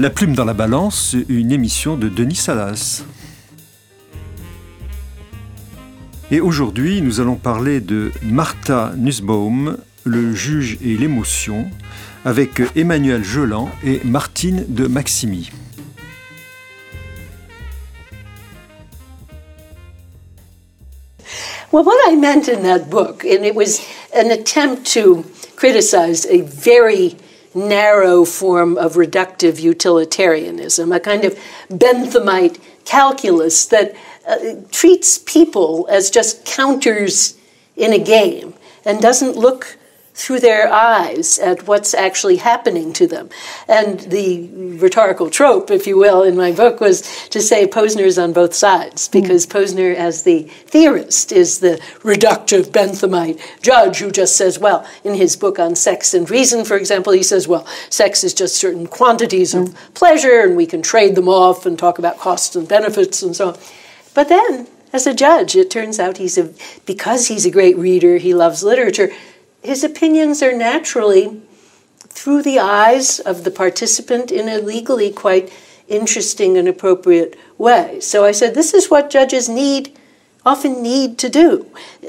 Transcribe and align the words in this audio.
La 0.00 0.08
plume 0.08 0.34
dans 0.34 0.46
la 0.46 0.54
balance, 0.54 1.14
une 1.28 1.52
émission 1.52 1.98
de 1.98 2.08
Denis 2.08 2.34
Salas. 2.34 3.04
Et 6.30 6.40
aujourd'hui, 6.40 7.02
nous 7.02 7.20
allons 7.20 7.36
parler 7.36 7.80
de 7.80 8.10
Martha 8.22 8.94
Nussbaum, 8.96 9.76
le 10.04 10.34
juge 10.34 10.78
et 10.82 10.96
l'émotion, 10.96 11.66
avec 12.24 12.62
Emmanuel 12.76 13.22
Geland 13.22 13.68
et 13.84 14.00
Martine 14.06 14.64
de 14.68 14.86
Maximi. 14.86 15.50
Well, 21.72 21.84
what 21.84 21.96
I 22.08 22.16
meant 22.16 22.48
in 22.48 22.62
that 22.62 22.88
book, 22.88 23.26
and 23.26 23.44
it 23.44 23.54
was 23.54 23.82
an 24.16 24.30
attempt 24.30 24.90
to 24.94 25.26
criticize 25.56 26.26
a 26.30 26.40
very 26.40 27.18
narrow 27.54 28.24
form 28.24 28.78
of 28.78 28.94
reductive 28.94 29.60
utilitarianism, 29.60 30.92
a 30.92 31.00
kind 31.00 31.24
of 31.24 31.38
Benthamite 31.68 32.60
calculus 32.84 33.66
that 33.66 33.94
uh, 34.26 34.54
treats 34.70 35.18
people 35.18 35.86
as 35.90 36.10
just 36.10 36.44
counters 36.44 37.36
in 37.76 37.92
a 37.92 37.98
game 37.98 38.54
and 38.84 39.00
doesn't 39.00 39.36
look 39.36 39.76
through 40.20 40.38
their 40.38 40.70
eyes 40.70 41.38
at 41.38 41.66
what's 41.66 41.94
actually 41.94 42.36
happening 42.36 42.92
to 42.92 43.06
them. 43.06 43.30
And 43.66 44.00
the 44.00 44.50
rhetorical 44.78 45.30
trope, 45.30 45.70
if 45.70 45.86
you 45.86 45.96
will, 45.96 46.22
in 46.22 46.36
my 46.36 46.52
book 46.52 46.78
was 46.78 47.00
to 47.28 47.40
say 47.40 47.66
Posner's 47.66 48.18
on 48.18 48.34
both 48.34 48.52
sides, 48.52 49.08
hmm. 49.08 49.18
because 49.18 49.46
mm. 49.46 49.52
Posner, 49.52 49.94
as 49.94 50.24
the 50.24 50.42
theorist, 50.66 51.32
is 51.32 51.60
the 51.60 51.80
reductive 52.00 52.64
Benthamite 52.66 53.40
judge 53.62 54.00
who 54.00 54.10
just 54.10 54.36
says, 54.36 54.58
well, 54.58 54.86
in 55.04 55.14
his 55.14 55.36
book 55.36 55.58
on 55.58 55.74
sex 55.74 56.12
and 56.12 56.30
reason, 56.30 56.66
for 56.66 56.76
example, 56.76 57.14
he 57.14 57.22
says, 57.22 57.48
well, 57.48 57.66
sex 57.88 58.22
is 58.22 58.34
just 58.34 58.56
certain 58.56 58.86
quantities 58.86 59.54
mm. 59.54 59.62
of 59.62 59.68
hmm. 59.68 59.92
pleasure, 59.94 60.40
and 60.40 60.54
we 60.54 60.66
can 60.66 60.82
trade 60.82 61.14
them 61.14 61.30
off 61.30 61.64
and 61.64 61.78
talk 61.78 61.98
about 61.98 62.18
costs 62.18 62.54
and 62.54 62.68
benefits 62.68 63.22
and 63.22 63.34
so 63.34 63.48
on. 63.48 63.58
But 64.12 64.28
then, 64.28 64.68
as 64.92 65.06
a 65.06 65.14
judge, 65.14 65.56
it 65.56 65.70
turns 65.70 65.98
out 65.98 66.18
he's 66.18 66.36
a, 66.36 66.52
because 66.84 67.28
he's 67.28 67.46
a 67.46 67.50
great 67.50 67.78
reader, 67.78 68.18
he 68.18 68.34
loves 68.34 68.62
literature, 68.62 69.10
his 69.62 69.84
opinions 69.84 70.42
are 70.42 70.56
naturally 70.56 71.40
through 72.08 72.42
the 72.42 72.58
eyes 72.58 73.20
of 73.20 73.44
the 73.44 73.50
participant 73.50 74.30
in 74.30 74.48
a 74.48 74.58
legally 74.58 75.10
quite 75.10 75.52
interesting 75.88 76.56
and 76.56 76.68
appropriate 76.68 77.38
way. 77.58 78.00
So 78.00 78.24
I 78.24 78.32
said, 78.32 78.54
this 78.54 78.74
is 78.74 78.90
what 78.90 79.10
judges 79.10 79.48
need, 79.48 79.96
often 80.46 80.82
need 80.82 81.18
to 81.18 81.28
do, 81.28 81.66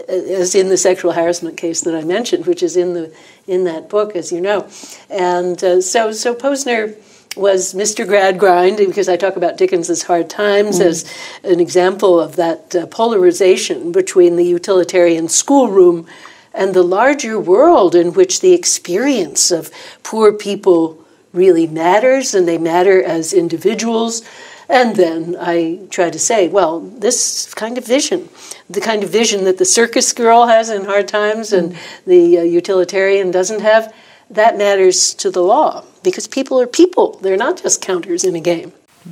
as 0.08 0.56
in 0.56 0.70
the 0.70 0.78
sexual 0.78 1.14
harassment 1.14 1.58
case 1.58 1.82
that 1.82 1.96
I 1.96 2.04
mentioned, 2.04 2.46
which 2.46 2.64
is 2.64 2.78
in 2.78 2.94
the 2.94 3.14
in 3.48 3.64
that 3.66 3.90
book, 3.90 4.16
as 4.16 4.32
you 4.32 4.40
know. 4.40 4.70
And 5.10 5.62
uh, 5.64 5.82
so, 5.82 6.12
so 6.12 6.36
Posner 6.36 6.96
was 7.36 7.74
Mr. 7.74 8.06
Gradgrind, 8.06 8.78
because 8.78 9.10
I 9.10 9.18
talk 9.18 9.36
about 9.36 9.58
Dickens's 9.58 10.04
Hard 10.04 10.30
Times 10.30 10.80
mm. 10.80 10.86
as 10.86 11.12
an 11.44 11.60
example 11.60 12.20
of 12.20 12.36
that 12.36 12.76
uh, 12.76 12.86
polarization 12.88 13.92
between 13.92 14.36
the 14.36 14.46
utilitarian 14.46 15.28
schoolroom 15.28 16.08
and 16.54 16.74
the 16.74 16.84
larger 16.84 17.40
world 17.40 17.96
in 17.96 18.14
which 18.14 18.42
the 18.42 18.54
experience 18.54 19.52
of 19.52 19.72
poor 20.04 20.34
people 20.34 20.98
really 21.34 21.68
matters 21.68 22.34
and 22.34 22.48
they 22.48 22.58
matter 22.58 23.02
as 23.02 23.34
individuals. 23.34 24.22
And 24.67 24.95
then 24.95 25.36
I 25.40 25.80
try 25.90 26.10
to 26.10 26.20
say, 26.20 26.48
well, 26.48 26.80
this 26.80 27.54
kind 27.54 27.78
of 27.78 27.86
vision, 27.86 28.30
the 28.70 28.82
kind 28.82 29.04
of 29.04 29.10
vision 29.10 29.44
that 29.45 29.58
the 29.58 29.66
circus 29.66 30.14
girl 30.14 30.48
has 30.48 30.70
in 30.70 30.86
Hard 30.86 31.08
Times 31.08 31.52
and 31.52 31.78
the 32.06 32.40
uh, 32.40 32.44
utilitarian 32.44 33.32
doesn't 33.32 33.61
have, 33.61 33.94
that 34.30 34.58
matters 34.58 35.14
to 35.16 35.30
the 35.30 35.42
law 35.42 35.84
because 36.04 36.28
people 36.28 36.60
are 36.60 36.67
people. 36.67 37.17
They're 37.22 37.38
not 37.38 37.61
just 37.61 37.82
counters 37.82 38.23
in 38.23 38.36
a 38.36 38.40
game. 38.40 38.72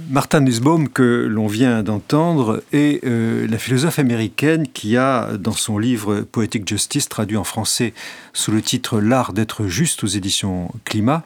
Martin 0.10 0.42
Nussbaum, 0.42 0.88
que 0.88 1.26
l'on 1.28 1.48
vient 1.48 1.82
d'entendre, 1.82 2.62
est 2.72 3.04
euh, 3.06 3.48
la 3.48 3.58
philosophe 3.58 3.98
américaine 3.98 4.68
qui 4.68 4.98
a, 4.98 5.36
dans 5.38 5.52
son 5.52 5.80
livre 5.80 6.22
Poetic 6.22 6.68
Justice, 6.68 7.10
traduit 7.10 7.38
en 7.38 7.44
français 7.44 7.94
sous 8.34 8.52
le 8.52 8.62
titre 8.62 9.02
L'art 9.02 9.34
d'être 9.34 9.66
juste 9.66 10.04
aux 10.04 10.08
éditions 10.08 10.72
Climat, 10.86 11.24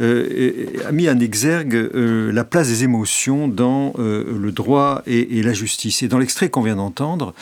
euh, 0.00 0.66
mis 0.92 1.08
en 1.08 1.20
exergue 1.20 1.74
euh, 1.74 2.32
la 2.32 2.42
place 2.42 2.66
des 2.66 2.82
émotions 2.82 3.46
dans 3.46 3.92
le 3.96 4.50
droit 4.50 5.02
et, 5.06 5.38
et, 5.38 5.42
la 5.42 5.52
justice. 5.52 6.02
Et 6.02 6.08
dans 6.08 6.18
l'extrait 6.18 6.50
qu'on 6.50 6.62
vient 6.62 6.76
d'entendre, 6.76 7.32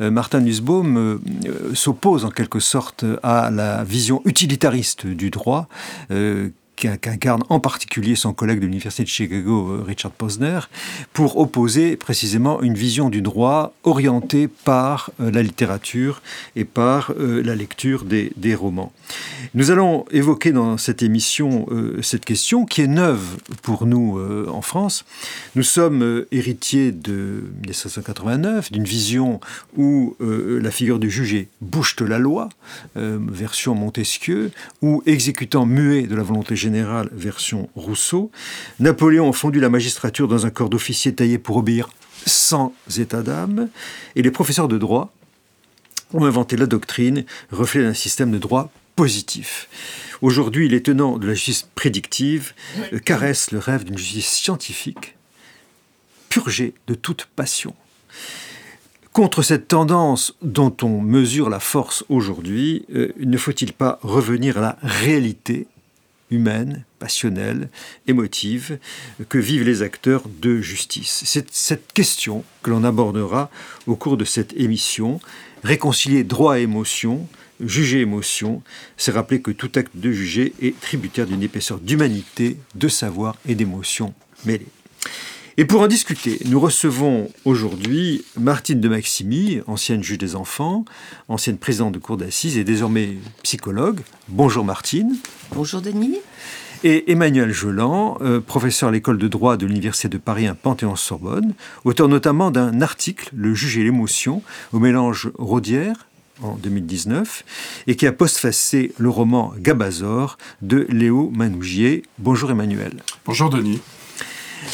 Martin 0.00 0.40
Nussbaum 0.40 1.20
s'oppose 1.74 2.24
en 2.24 2.30
quelque 2.30 2.60
sorte 2.60 3.04
à 3.22 3.50
la 3.50 3.84
vision 3.84 4.22
utilitariste 4.24 5.06
du 5.06 5.30
droit 5.30 5.68
qu'incarne 6.76 7.42
en 7.48 7.60
particulier 7.60 8.16
son 8.16 8.32
collègue 8.32 8.58
de 8.58 8.66
l'Université 8.66 9.04
de 9.04 9.08
Chicago, 9.08 9.70
euh, 9.70 9.84
Richard 9.86 10.10
Posner, 10.10 10.60
pour 11.12 11.38
opposer 11.38 11.96
précisément 11.96 12.62
une 12.62 12.74
vision 12.74 13.10
du 13.10 13.22
droit 13.22 13.74
orientée 13.84 14.48
par 14.48 15.10
euh, 15.20 15.30
la 15.30 15.42
littérature 15.42 16.22
et 16.56 16.64
par 16.64 17.12
euh, 17.18 17.42
la 17.42 17.54
lecture 17.54 18.04
des, 18.04 18.32
romans. 18.54 18.92
Nous 19.54 19.70
allons 19.70 20.04
évoquer 20.12 20.52
dans 20.52 20.78
cette 20.78 21.02
émission 21.02 21.66
cette 22.02 22.24
question 22.24 22.66
qui 22.66 22.82
est 22.82 22.86
neuve 22.86 23.36
pour 23.62 23.84
nous 23.84 24.20
en 24.48 24.62
France. 24.62 25.04
Nous 25.56 25.64
sommes 25.64 26.24
héritiers 26.30 26.92
de 26.92 27.42
1789, 27.66 28.70
d'une 28.70 28.84
vision 28.84 29.40
où 29.76 30.14
la 30.20 30.70
figure 30.70 31.00
du 31.00 31.10
juge 31.10 31.34
est 31.34 31.48
bouche 31.60 31.96
de 31.96 32.04
la 32.04 32.18
loi, 32.18 32.48
version 32.94 33.74
Montesquieu, 33.74 34.52
ou 34.82 35.02
exécutant 35.06 35.66
muet 35.66 36.02
de 36.02 36.14
la 36.14 36.22
volonté 36.22 36.54
générale 36.64 37.10
version 37.12 37.68
Rousseau. 37.74 38.30
Napoléon 38.80 39.28
a 39.28 39.32
fondu 39.32 39.60
la 39.60 39.68
magistrature 39.68 40.28
dans 40.28 40.46
un 40.46 40.50
corps 40.50 40.70
d'officiers 40.70 41.14
taillé 41.14 41.38
pour 41.38 41.58
obéir 41.58 41.90
sans 42.26 42.72
état 42.96 43.22
d'âme. 43.22 43.68
Et 44.16 44.22
les 44.22 44.30
professeurs 44.30 44.68
de 44.68 44.78
droit 44.78 45.12
ont 46.14 46.24
inventé 46.24 46.56
la 46.56 46.66
doctrine, 46.66 47.24
reflet 47.50 47.82
d'un 47.82 47.92
système 47.92 48.30
de 48.30 48.38
droit 48.38 48.70
positif. 48.96 49.68
Aujourd'hui, 50.22 50.68
les 50.70 50.82
tenants 50.82 51.18
de 51.18 51.26
la 51.26 51.34
justice 51.34 51.68
prédictive 51.74 52.54
caressent 53.04 53.50
le 53.50 53.58
rêve 53.58 53.84
d'une 53.84 53.98
justice 53.98 54.30
scientifique, 54.30 55.16
purgée 56.30 56.72
de 56.86 56.94
toute 56.94 57.26
passion. 57.36 57.74
Contre 59.12 59.42
cette 59.42 59.68
tendance 59.68 60.34
dont 60.40 60.74
on 60.82 61.00
mesure 61.00 61.50
la 61.50 61.60
force 61.60 62.04
aujourd'hui, 62.08 62.86
euh, 62.94 63.12
ne 63.20 63.36
faut-il 63.36 63.72
pas 63.72 63.98
revenir 64.02 64.58
à 64.58 64.60
la 64.60 64.78
réalité 64.82 65.68
humaine, 66.34 66.84
passionnelle, 66.98 67.68
émotive 68.06 68.78
que 69.28 69.38
vivent 69.38 69.64
les 69.64 69.82
acteurs 69.82 70.24
de 70.40 70.60
justice. 70.60 71.22
C'est 71.24 71.50
cette 71.50 71.92
question 71.92 72.44
que 72.62 72.70
l'on 72.70 72.84
abordera 72.84 73.50
au 73.86 73.96
cours 73.96 74.16
de 74.16 74.24
cette 74.24 74.52
émission. 74.54 75.20
Réconcilier 75.62 76.24
droit 76.24 76.58
et 76.58 76.62
émotion, 76.62 77.26
juger 77.60 78.00
émotion, 78.00 78.62
c'est 78.96 79.12
rappeler 79.12 79.40
que 79.40 79.50
tout 79.50 79.70
acte 79.74 79.96
de 79.96 80.12
juger 80.12 80.52
est 80.60 80.78
tributaire 80.80 81.26
d'une 81.26 81.42
épaisseur 81.42 81.78
d'humanité, 81.78 82.58
de 82.74 82.88
savoir 82.88 83.36
et 83.48 83.54
d'émotion 83.54 84.14
mêlées. 84.44 84.66
Et 85.56 85.64
pour 85.64 85.82
en 85.82 85.86
discuter, 85.86 86.40
nous 86.46 86.58
recevons 86.58 87.30
aujourd'hui 87.44 88.24
Martine 88.36 88.80
de 88.80 88.88
Maximi, 88.88 89.60
ancienne 89.68 90.02
juge 90.02 90.18
des 90.18 90.34
enfants, 90.34 90.84
ancienne 91.28 91.58
présidente 91.58 91.92
de 91.92 92.00
cour 92.00 92.16
d'assises 92.16 92.58
et 92.58 92.64
désormais 92.64 93.18
psychologue. 93.44 94.00
Bonjour 94.28 94.64
Martine. 94.64 95.16
Bonjour 95.54 95.80
Denis. 95.80 96.18
Et 96.82 97.12
Emmanuel 97.12 97.52
Jolan, 97.52 98.18
euh, 98.20 98.40
professeur 98.40 98.88
à 98.88 98.92
l'école 98.92 99.16
de 99.16 99.28
droit 99.28 99.56
de 99.56 99.64
l'Université 99.64 100.08
de 100.08 100.18
Paris 100.18 100.48
un 100.48 100.56
Panthéon-Sorbonne, 100.56 101.54
auteur 101.84 102.08
notamment 102.08 102.50
d'un 102.50 102.80
article, 102.80 103.30
Le 103.32 103.54
juge 103.54 103.78
et 103.78 103.84
l'émotion, 103.84 104.42
au 104.72 104.80
mélange 104.80 105.30
Rodière, 105.38 106.08
en 106.42 106.56
2019, 106.56 107.44
et 107.86 107.94
qui 107.94 108.08
a 108.08 108.12
postfacé 108.12 108.92
le 108.98 109.08
roman 109.08 109.54
Gabazor 109.56 110.36
de 110.62 110.84
Léo 110.90 111.30
Manougier. 111.32 112.02
Bonjour 112.18 112.50
Emmanuel. 112.50 113.04
Bonjour 113.24 113.50
Denis. 113.50 113.80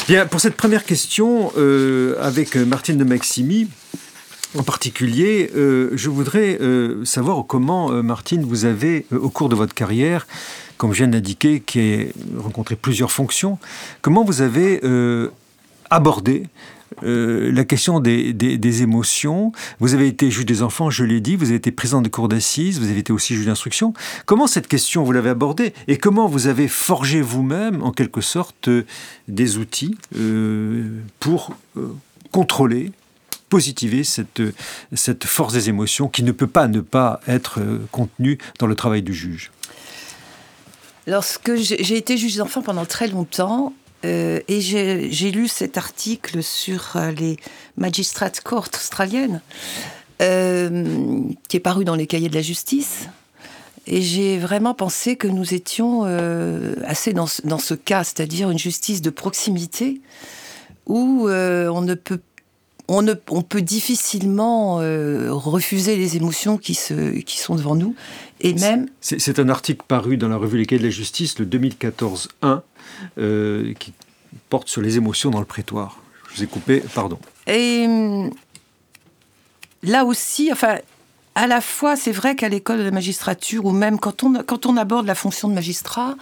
Bien, 0.09 0.27
pour 0.27 0.41
cette 0.41 0.57
première 0.57 0.85
question, 0.85 1.53
euh, 1.57 2.17
avec 2.21 2.57
Martine 2.57 2.97
de 2.97 3.05
Maximi, 3.05 3.69
en 4.59 4.63
particulier, 4.63 5.51
euh, 5.55 5.91
je 5.95 6.11
voudrais 6.11 6.59
euh, 6.61 7.05
savoir 7.05 7.45
comment, 7.47 7.91
Martine, 8.03 8.45
vous 8.45 8.65
avez, 8.65 9.07
au 9.13 9.31
cours 9.31 9.49
de 9.49 9.55
votre 9.55 9.75
carrière, 9.75 10.27
comme 10.77 10.93
je 10.93 10.99
viens 10.99 11.09
d'indiquer, 11.09 11.61
qui 11.61 11.81
a 11.81 12.41
rencontré 12.43 12.77
plusieurs 12.77 13.13
fonctions, 13.13 13.59
comment 14.03 14.25
vous 14.25 14.43
avez 14.43 14.81
abordé 15.91 16.45
euh, 17.03 17.51
la 17.53 17.65
question 17.65 18.01
des, 18.01 18.83
émotions. 18.83 19.53
Vous 19.79 19.95
avez 19.95 20.07
été 20.07 20.31
juge 20.31 20.47
des 20.47 20.63
enfants, 20.63 20.91
je 20.91 21.05
l'ai 21.05 21.21
dit, 21.21 21.37
vous 21.37 21.47
avez 21.47 21.57
été 21.57 21.71
président 21.71 22.03
de 22.03 22.09
cour 22.09 22.29
d'assises, 22.29 22.79
vous 22.79 22.89
avez 22.89 22.99
été 22.99 23.13
aussi 23.13 23.35
juge 23.35 23.47
d'instruction. 23.47 23.93
Comment 24.27 24.47
cette 24.47 24.69
question 24.69 25.03
vous 25.03 25.13
l'avez 25.13 25.31
abordée 25.31 25.73
et 25.89 25.99
comment 25.99 26.27
vous 26.27 26.47
avez 26.47 26.69
forgé 26.69 27.21
vous-même, 27.21 27.83
en 27.83 27.93
quelque 27.93 28.21
sorte, 28.21 28.69
euh, 28.69 28.87
des 29.29 29.59
outils 29.59 29.97
euh, 30.17 30.89
pour 31.19 31.55
contrôler 32.33 32.93
positiver 33.49 34.05
cette, 34.05 34.43
cette 34.93 35.25
force 35.25 35.53
des 35.53 35.69
émotions 35.69 36.09
qui 36.09 36.23
ne 36.23 36.31
peut 36.31 36.47
pas 36.47 36.69
ne 36.69 36.81
pas 36.81 37.21
être 37.27 37.61
contenue 37.91 38.39
dans 38.61 38.69
le 38.69 38.77
travail 38.77 39.03
du 39.03 39.13
juge? 39.13 39.51
Lorsque 41.07 41.55
j'ai 41.57 41.97
été 41.97 42.17
juge 42.17 42.35
des 42.35 42.41
enfants 42.41 42.63
pendant 42.63 42.85
très 42.85 43.09
longtemps, 43.09 43.73
Euh, 44.05 44.41
et 44.49 44.61
j'ai 44.61 45.31
lu 45.31 45.49
cet 45.49 45.77
article 45.77 46.43
sur 46.43 46.93
euh, 46.97 47.11
les 47.13 47.37
magistrats 47.77 48.31
court 48.43 48.69
australiennes, 48.75 49.41
euh, 50.23 51.21
qui 51.49 51.57
est 51.57 51.61
paru 51.61 51.85
dans 51.85 51.95
les 51.95 52.07
cahiers 52.07 52.29
de 52.29 52.35
la 52.35 52.43
justice. 52.43 53.09
Et 53.87 54.03
j'ai 54.03 54.39
vraiment 54.39 54.75
pensé 54.75 55.17
que 55.17 55.27
nous 55.27 55.55
étions 55.55 56.05
assez 56.85 57.13
dans, 57.13 57.27
dans, 57.45 57.59
ce 57.59 57.75
cas, 57.75 58.05
c'est-à-dire 58.05 58.51
une 58.51 58.59
justice 58.59 59.03
de 59.03 59.11
proximité, 59.11 60.01
où 60.87 61.29
on 61.29 61.81
ne 61.81 61.95
peut 61.95 62.21
on, 62.91 63.03
ne, 63.03 63.15
on 63.31 63.43
peut 63.43 63.63
difficilement 63.63 64.77
refuser 64.77 65.97
les 65.97 66.17
émotions 66.17 66.59
qui, 66.59 66.75
se, 66.75 67.19
qui 67.21 67.39
sont 67.39 67.55
devant 67.55 67.75
nous. 67.75 67.95
Et 68.41 68.55
même. 68.55 68.89
C'est 69.01 69.39
un 69.39 69.49
article 69.49 69.83
paru 69.87 70.17
dans 70.17 70.29
la 70.29 70.37
revue 70.37 70.59
Les 70.59 70.67
Cahiers 70.67 70.81
de 70.81 70.87
la 70.87 70.91
Justice, 70.91 71.39
le 71.39 71.47
2014-1, 71.47 72.61
euh, 73.19 73.75
qui 73.79 73.93
porte 74.49 74.69
sur 74.69 74.81
les 74.81 74.97
émotions 74.97 75.31
dans 75.31 75.41
le 75.41 75.47
prétoire. 75.47 76.03
Je 76.31 76.37
vous 76.37 76.45
ai 76.45 76.47
coupé, 76.47 76.83
pardon. 76.95 77.19
Et 77.47 77.85
hum, 77.87 78.31
là 79.83 80.05
aussi, 80.05 80.51
enfin, 80.53 80.79
à 81.35 81.47
la 81.47 81.61
fois, 81.61 81.97
c'est 81.97 82.13
vrai 82.13 82.35
qu'à 82.35 82.49
l'école 82.49 82.79
de 82.79 82.85
la 82.85 82.91
magistrature, 82.91 83.67
ou 83.67 83.73
même 83.73 83.99
quand 83.99 84.25
on, 84.25 84.43
quand 84.43 84.67
on 84.67 84.77
aborde 84.77 85.07
la 85.07 85.15
fonction 85.15 85.49
de 85.49 85.55
magistrat, 85.55 86.17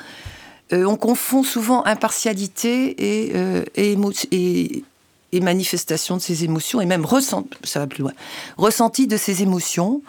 euh, 0.73 0.85
on 0.85 0.97
confond 0.97 1.43
souvent 1.43 1.85
impartialité 1.87 2.95
et, 2.99 3.33
euh, 3.37 3.65
et, 3.75 3.97
et, 4.33 4.85
manifestation 5.33 6.17
de 6.17 6.23
ses 6.23 6.45
émotions, 6.45 6.81
et 6.81 6.87
même 6.87 7.05
ressenti, 7.05 7.51
ça 7.65 7.81
va 7.81 7.87
plus 7.87 8.03
loin, 8.03 8.13
ressenti 8.57 9.07
de 9.07 9.17
ses 9.17 9.43
émotions. 9.43 10.03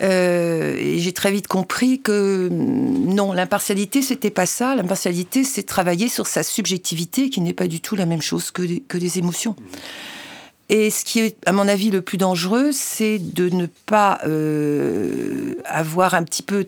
Euh, 0.00 0.76
et 0.78 1.00
j'ai 1.00 1.12
très 1.12 1.32
vite 1.32 1.48
compris 1.48 2.00
que 2.00 2.48
mm, 2.50 3.14
non, 3.14 3.32
l'impartialité, 3.32 4.00
c'était 4.00 4.30
pas 4.30 4.46
ça. 4.46 4.74
L'impartialité, 4.76 5.44
c'est 5.44 5.64
travailler 5.64 6.08
sur 6.08 6.26
sa 6.26 6.42
subjectivité, 6.42 7.30
qui 7.30 7.40
n'est 7.40 7.52
pas 7.52 7.66
du 7.66 7.80
tout 7.80 7.96
la 7.96 8.06
même 8.06 8.22
chose 8.22 8.50
que 8.50 8.62
des, 8.62 8.80
que 8.80 8.96
des 8.96 9.18
émotions. 9.18 9.56
Et 10.68 10.90
ce 10.90 11.04
qui 11.04 11.20
est, 11.20 11.36
à 11.46 11.52
mon 11.52 11.66
avis, 11.66 11.90
le 11.90 12.02
plus 12.02 12.18
dangereux, 12.18 12.70
c'est 12.72 13.18
de 13.18 13.48
ne 13.48 13.66
pas 13.86 14.20
euh, 14.26 15.54
avoir 15.64 16.14
un 16.14 16.22
petit 16.22 16.42
peu 16.42 16.66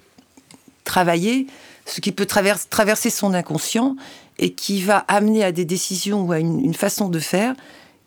travaillé 0.84 1.46
ce 1.86 2.00
qui 2.00 2.12
peut 2.12 2.26
traverser 2.26 3.10
son 3.10 3.34
inconscient 3.34 3.96
et 4.40 4.50
qui 4.50 4.82
va 4.82 5.04
amener 5.06 5.44
à 5.44 5.52
des 5.52 5.64
décisions 5.64 6.22
ou 6.22 6.32
à 6.32 6.40
une 6.40 6.74
façon 6.74 7.08
de 7.08 7.20
faire 7.20 7.54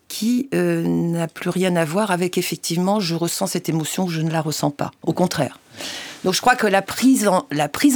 qui 0.08 0.48
euh, 0.54 0.82
n'a 0.86 1.28
plus 1.28 1.48
rien 1.48 1.76
à 1.76 1.84
voir 1.84 2.10
avec 2.10 2.36
effectivement 2.36 3.00
je 3.00 3.14
ressens 3.14 3.46
cette 3.46 3.68
émotion, 3.68 4.06
je 4.06 4.20
ne 4.20 4.30
la 4.30 4.42
ressens 4.42 4.70
pas. 4.70 4.90
Au 5.02 5.12
contraire. 5.12 5.58
Donc 6.24 6.34
je 6.34 6.40
crois 6.40 6.56
que 6.56 6.66
la 6.66 6.82
prise 6.82 7.26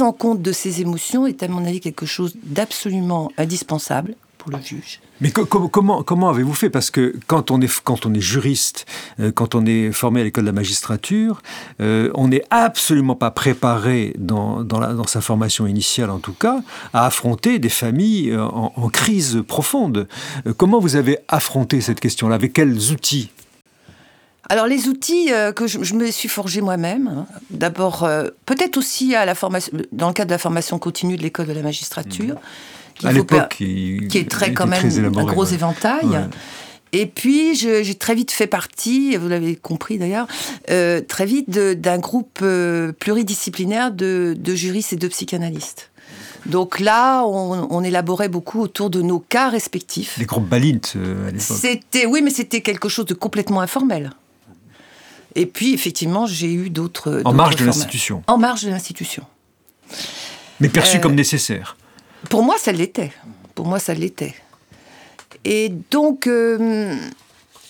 en 0.01 0.11
compte 0.13 0.41
de 0.41 0.51
ces 0.51 0.81
émotions 0.81 1.27
est 1.27 1.43
à 1.43 1.47
mon 1.47 1.65
avis 1.65 1.79
quelque 1.79 2.05
chose 2.05 2.33
d'absolument 2.43 3.31
indispensable 3.37 4.15
pour 4.49 4.57
le 4.57 4.63
juge. 4.63 4.99
Mais 5.21 5.31
comment, 5.31 6.03
comment 6.03 6.29
avez-vous 6.29 6.53
fait? 6.53 6.69
Parce 6.69 6.91
que 6.91 7.15
quand 7.27 7.51
on 7.51 7.61
est, 7.61 7.81
quand 7.83 8.05
on 8.05 8.13
est 8.13 8.21
juriste, 8.21 8.85
euh, 9.19 9.31
quand 9.31 9.55
on 9.55 9.65
est 9.65 9.91
formé 9.91 10.21
à 10.21 10.23
l'école 10.23 10.45
de 10.45 10.49
la 10.49 10.53
magistrature, 10.53 11.41
euh, 11.81 12.09
on 12.15 12.29
n'est 12.29 12.43
absolument 12.49 13.15
pas 13.15 13.31
préparé, 13.31 14.13
dans, 14.17 14.63
dans, 14.63 14.79
dans, 14.93 15.07
sa 15.07 15.21
formation 15.21 15.67
initiale 15.67 16.09
en 16.09 16.19
tout 16.19 16.33
cas, 16.33 16.61
à 16.93 17.05
affronter 17.05 17.59
des 17.59 17.69
familles 17.69 18.31
euh, 18.31 18.43
en, 18.43 18.89
crise 18.89 19.43
profonde. 19.47 20.07
comment 20.57 20.79
vous 20.79 20.95
avez 20.95 21.19
affronté 21.27 21.79
cette 21.81 21.99
question-là? 21.99 22.35
Avec 22.35 22.53
quels 22.53 22.91
outils? 22.91 23.29
Alors 24.49 24.65
les 24.65 24.87
outils 24.87 25.29
que 25.55 25.67
je, 25.67 25.93
me 25.93 26.09
suis 26.09 26.27
forgé 26.27 26.61
moi-même, 26.61 27.07
hein, 27.07 27.25
d'abord 27.51 28.09
peut-être 28.47 28.77
aussi 28.77 29.13
à 29.13 29.25
la 29.25 29.35
formation, 29.35 29.71
dans 29.91 30.07
le 30.07 30.13
cadre 30.13 30.29
de 30.29 30.33
la 30.33 30.39
formation 30.39 30.79
continue 30.79 31.17
de 31.17 31.21
l'école 31.21 31.45
de 31.45 31.53
la 31.53 31.61
magistrature, 31.61 32.35
mmh 32.35 32.78
à 33.03 33.11
l'époque, 33.11 33.55
qui, 33.57 34.09
est 34.13 34.29
très 34.29 34.53
quand 34.53 34.67
même 34.67 34.85
un 34.85 35.23
gros 35.23 35.45
éventail. 35.45 36.29
Et 36.91 37.05
puis, 37.05 37.55
j'ai 37.55 37.95
très 37.95 38.15
vite 38.15 38.31
fait 38.31 38.47
partie, 38.47 39.15
vous 39.15 39.27
l'avez 39.27 39.55
compris 39.55 39.97
d'ailleurs, 39.97 40.27
euh, 40.69 41.01
très 41.01 41.25
vite 41.25 41.49
d'un 41.49 41.99
groupe 41.99 42.39
euh, 42.41 42.91
pluridisciplinaire 42.93 43.91
de, 43.91 44.35
juristes 44.47 44.93
et 44.93 44.95
de 44.95 45.07
psychanalystes. 45.07 45.91
Donc 46.45 46.79
là, 46.79 47.23
on, 47.25 47.83
élaborait 47.83 48.29
beaucoup 48.29 48.61
autour 48.61 48.89
de 48.89 49.01
nos 49.01 49.19
cas 49.19 49.49
respectifs. 49.49 50.17
Les 50.17 50.25
groupes 50.25 50.47
Balint 50.47 50.79
euh, 50.95 51.27
à 51.27 51.31
l'époque. 51.31 51.57
C'était, 51.59 52.05
oui, 52.05 52.21
mais 52.23 52.31
c'était 52.31 52.61
quelque 52.61 52.89
chose 52.89 53.05
de 53.05 53.13
complètement 53.13 53.61
informel. 53.61 54.11
Et 55.35 55.45
puis, 55.45 55.73
effectivement, 55.73 56.25
j'ai 56.25 56.51
eu 56.51 56.69
d'autres. 56.69 57.21
En 57.25 57.33
marge 57.33 57.57
de 57.57 57.65
l'institution. 57.65 58.23
En 58.25 58.37
marge 58.37 58.63
de 58.63 58.69
l'institution. 58.69 59.23
Mais 60.59 60.69
perçu 60.69 60.99
comme 60.99 61.13
nécessaire. 61.13 61.77
Pour 62.29 62.43
moi, 62.43 62.57
ça 62.57 62.71
l'était. 62.71 63.11
Pour 63.55 63.65
moi, 63.65 63.79
ça 63.79 63.93
l'était. 63.93 64.35
Et 65.45 65.69
donc, 65.91 66.27
euh, 66.27 66.95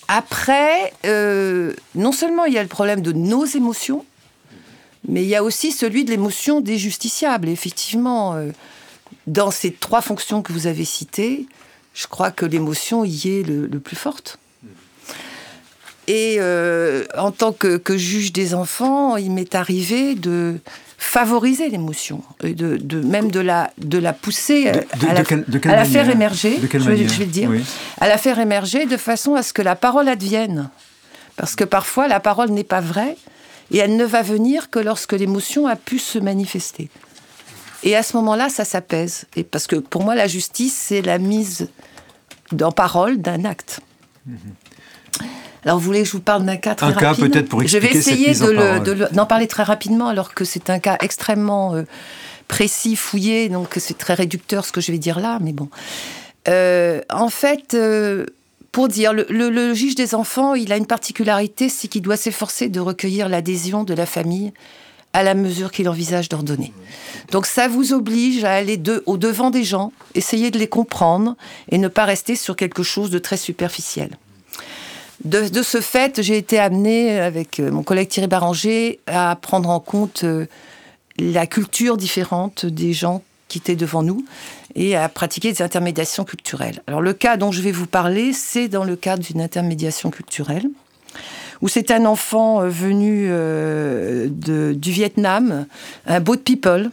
après, 0.08 0.92
euh, 1.04 1.72
non 1.94 2.12
seulement 2.12 2.44
il 2.44 2.54
y 2.54 2.58
a 2.58 2.62
le 2.62 2.68
problème 2.68 3.00
de 3.00 3.12
nos 3.12 3.44
émotions, 3.44 4.04
mais 5.08 5.22
il 5.22 5.28
y 5.28 5.36
a 5.36 5.44
aussi 5.44 5.72
celui 5.72 6.04
de 6.04 6.10
l'émotion 6.10 6.60
des 6.60 6.78
justiciables. 6.78 7.48
effectivement, 7.48 8.34
euh, 8.34 8.50
dans 9.26 9.50
ces 9.50 9.72
trois 9.72 10.02
fonctions 10.02 10.42
que 10.42 10.52
vous 10.52 10.66
avez 10.66 10.84
citées, 10.84 11.46
je 11.94 12.06
crois 12.06 12.30
que 12.30 12.44
l'émotion 12.44 13.04
y 13.04 13.40
est 13.40 13.42
le, 13.42 13.68
plus 13.80 13.96
forte. 13.96 14.38
Et 16.06 16.40
en 17.16 17.30
tant 17.30 17.52
que, 17.52 17.96
juge 17.96 18.32
des 18.32 18.54
enfants, 18.54 19.16
il 19.16 19.30
m'est 19.30 19.54
arrivé 19.54 20.16
de 20.16 20.58
favoriser 21.00 21.70
l'émotion, 21.70 22.22
de, 22.42 22.76
de, 22.76 23.00
même 23.00 23.30
de 23.30 23.40
la, 23.40 23.72
de 23.78 23.96
la 23.96 24.12
pousser 24.12 24.68
à, 24.68 25.14
la, 25.64 25.84
faire 25.86 26.10
émerger, 26.10 26.58
je 26.60 26.66
vais, 26.78 26.78
je, 26.78 26.90
vais, 26.90 27.24
le 27.24 27.30
dire, 27.30 27.50
à 27.98 28.06
la 28.06 28.18
faire 28.18 28.38
émerger 28.38 28.84
de 28.84 28.98
façon 28.98 29.34
à 29.34 29.42
ce 29.42 29.54
que 29.54 29.62
la 29.62 29.76
parole 29.76 30.08
advienne. 30.08 30.68
Parce 31.36 31.56
que 31.56 31.64
parfois, 31.64 32.06
la 32.06 32.20
parole 32.20 32.50
n'est 32.50 32.64
pas 32.64 32.82
vraie 32.82 33.16
et 33.70 33.78
elle 33.78 33.96
ne 33.96 34.04
va 34.04 34.20
venir 34.20 34.68
que 34.68 34.78
lorsque 34.78 35.14
l'émotion 35.14 35.66
a 35.66 35.74
pu 35.74 35.98
se 35.98 36.18
manifester. 36.18 36.90
Et 37.82 37.96
à 37.96 38.02
ce 38.02 38.14
moment-là, 38.18 38.50
ça 38.50 38.66
s'apaise. 38.66 39.24
Et 39.36 39.42
parce 39.42 39.66
que 39.66 39.76
pour 39.76 40.04
moi, 40.04 40.14
la 40.14 40.26
justice, 40.26 40.76
c'est 40.76 41.00
la 41.00 41.16
mise 41.16 41.70
en 42.60 42.72
parole 42.72 43.22
d'un 43.22 43.46
acte. 43.46 43.80
Mhm. 44.26 44.36
Alors, 45.64 45.78
vous 45.78 45.84
voulez 45.84 46.00
que 46.00 46.06
je 46.06 46.12
vous 46.12 46.20
parle 46.20 46.44
d'un 46.44 46.56
cas 46.56 46.74
très 46.74 46.86
un 46.86 46.92
cas 46.92 47.14
peut-être 47.14 47.48
pour 47.48 47.62
expliquer 47.62 47.86
Je 47.86 47.92
vais 47.92 47.98
essayer 47.98 48.34
d'en 49.12 49.26
parler 49.26 49.46
très 49.46 49.62
rapidement, 49.62 50.08
alors 50.08 50.34
que 50.34 50.44
c'est 50.44 50.70
un 50.70 50.78
cas 50.78 50.96
extrêmement 51.00 51.74
euh, 51.74 51.82
précis, 52.48 52.96
fouillé, 52.96 53.48
donc 53.48 53.74
c'est 53.76 53.98
très 53.98 54.14
réducteur 54.14 54.64
ce 54.64 54.72
que 54.72 54.80
je 54.80 54.90
vais 54.90 54.98
dire 54.98 55.20
là, 55.20 55.38
mais 55.40 55.52
bon. 55.52 55.68
Euh, 56.48 57.00
en 57.10 57.28
fait, 57.28 57.74
euh, 57.74 58.26
pour 58.72 58.88
dire, 58.88 59.12
le, 59.12 59.26
le, 59.28 59.74
juge 59.74 59.94
des 59.94 60.14
enfants, 60.14 60.54
il 60.54 60.72
a 60.72 60.76
une 60.76 60.86
particularité, 60.86 61.68
c'est 61.68 61.88
qu'il 61.88 62.02
doit 62.02 62.16
s'efforcer 62.16 62.68
de 62.68 62.80
recueillir 62.80 63.28
l'adhésion 63.28 63.84
de 63.84 63.94
la 63.94 64.06
famille 64.06 64.52
à 65.12 65.22
la 65.22 65.34
mesure 65.34 65.72
qu'il 65.72 65.88
envisage 65.88 66.28
d'ordonner. 66.28 66.72
Donc 67.32 67.46
ça 67.46 67.68
vous 67.68 67.92
oblige 67.92 68.44
à 68.44 68.52
aller 68.52 68.76
de, 68.76 69.02
au 69.06 69.16
devant 69.16 69.50
des 69.50 69.64
gens, 69.64 69.92
essayer 70.14 70.50
de 70.50 70.58
les 70.58 70.68
comprendre 70.68 71.36
et 71.70 71.78
ne 71.78 71.88
pas 71.88 72.04
rester 72.04 72.36
sur 72.36 72.56
quelque 72.56 72.82
chose 72.82 73.10
de 73.10 73.18
très 73.18 73.36
superficiel. 73.36 74.10
De, 75.24 75.62
ce 75.62 75.80
fait, 75.82 76.22
j'ai 76.22 76.38
été 76.38 76.58
amenée, 76.58 77.20
avec 77.20 77.60
euh, 77.60 77.70
mon 77.70 77.82
collègue 77.82 78.08
Thierry 78.08 78.26
Baranger, 78.26 79.00
à 79.06 79.36
prendre 79.36 79.68
en 79.68 79.78
compte 79.78 80.24
euh, 80.24 80.46
la 81.18 81.46
culture 81.46 81.98
différente 81.98 82.64
des 82.64 82.94
gens 82.94 83.22
qui 83.48 83.58
étaient 83.58 83.76
devant 83.76 84.02
nous 84.02 84.24
et 84.74 84.96
à 84.96 85.08
pratiquer 85.10 85.52
des 85.52 85.60
intermédiations 85.60 86.24
culturelles. 86.24 86.82
Alors 86.86 87.02
le 87.02 87.12
cas 87.12 87.36
dont 87.36 87.52
je 87.52 87.60
vais 87.60 87.72
vous 87.72 87.86
parler, 87.86 88.32
c'est 88.32 88.68
dans 88.68 88.84
le 88.84 88.96
cadre 88.96 89.22
d'une 89.22 89.42
intermédiation 89.42 90.10
culturelle 90.10 90.68
où 91.60 91.68
c'est 91.68 91.90
un 91.90 92.06
enfant 92.06 92.62
euh, 92.62 92.68
venu 92.68 93.28
du 94.74 94.90
Vietnam, 94.90 95.66
un 96.06 96.20
boat 96.20 96.38
people, 96.38 96.90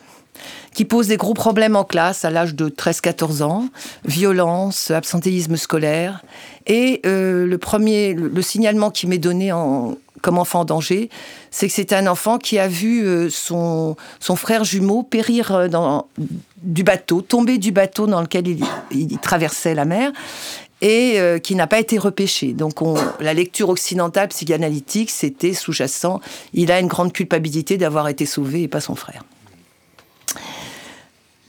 qui 0.78 0.86
pose 0.86 1.08
des 1.08 1.18
gros 1.18 1.34
problèmes 1.34 1.76
en 1.76 1.84
classe 1.84 2.24
à 2.24 2.30
l'âge 2.30 2.54
de 2.54 2.70
13-14 2.70 3.42
ans, 3.42 3.66
violence, 4.06 4.92
absentéisme 4.92 5.58
scolaire. 5.58 6.22
Et 6.68 7.02
euh, 7.08 7.48
le 7.48 7.58
premier, 7.58 8.14
le, 8.14 8.42
signalement 8.44 8.92
qui 8.92 9.08
m'est 9.08 9.18
donné 9.18 9.52
en, 9.52 9.98
comme 10.22 10.38
enfant 10.38 10.60
en 10.60 10.66
danger, 10.66 11.10
c'est 11.50 11.68
que 11.68 11.74
c'est 11.74 11.94
un 11.94 12.06
enfant 12.06 12.38
qui 12.38 12.60
a 12.60 12.68
vu 12.68 13.04
euh, 13.04 13.28
son, 13.32 13.96
son 14.20 14.36
frère 14.36 14.66
jumeau 14.66 15.02
périr 15.02 15.52
euh, 15.52 15.68
dans, 15.68 16.10
du 16.62 16.84
bateau, 16.84 17.24
tomber 17.24 17.58
du 17.58 17.72
bateau 17.72 18.06
dans 18.06 18.22
lequel 18.22 18.46
il, 18.92 19.18
traversait 19.18 19.74
la 19.74 19.86
mer 19.86 20.12
et 20.82 21.18
qui 21.42 21.56
n'a 21.56 21.66
pas 21.66 21.80
été 21.80 21.98
repêché. 21.98 22.54
Donc 22.54 22.84
on, 22.84 22.94
la 23.20 23.34
lecture 23.34 23.70
occidentale 23.70 24.28
psychanalytique, 24.28 25.10
c'était 25.10 25.54
sous-jacent, 25.54 26.22
il 26.54 26.72
a 26.72 26.80
une 26.80 26.86
grande 26.86 27.14
culpabilité 27.14 27.78
d'avoir 27.78 28.10
été 28.10 28.28
sauvé 28.28 28.62
et 28.62 28.68
pas 28.68 28.80
son 28.80 28.94
frère. 28.94 29.24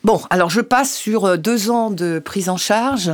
Bon, 0.04 0.20
alors 0.30 0.50
je 0.50 0.60
passe 0.60 0.94
sur 0.94 1.24
euh, 1.24 1.36
deux 1.36 1.70
ans 1.70 1.90
de 1.90 2.18
prise 2.18 2.48
en 2.48 2.56
charge. 2.56 3.12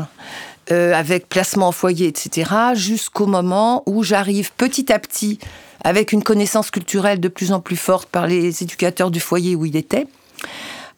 Euh, 0.72 0.94
avec 0.94 1.28
placement 1.28 1.68
en 1.68 1.72
foyer, 1.72 2.06
etc., 2.06 2.50
jusqu'au 2.72 3.26
moment 3.26 3.82
où 3.84 4.02
j'arrive 4.02 4.50
petit 4.56 4.90
à 4.90 4.98
petit, 4.98 5.38
avec 5.84 6.12
une 6.12 6.22
connaissance 6.22 6.70
culturelle 6.70 7.20
de 7.20 7.28
plus 7.28 7.52
en 7.52 7.60
plus 7.60 7.76
forte 7.76 8.08
par 8.08 8.26
les 8.26 8.62
éducateurs 8.62 9.10
du 9.10 9.20
foyer 9.20 9.56
où 9.56 9.66
il 9.66 9.76
était, 9.76 10.06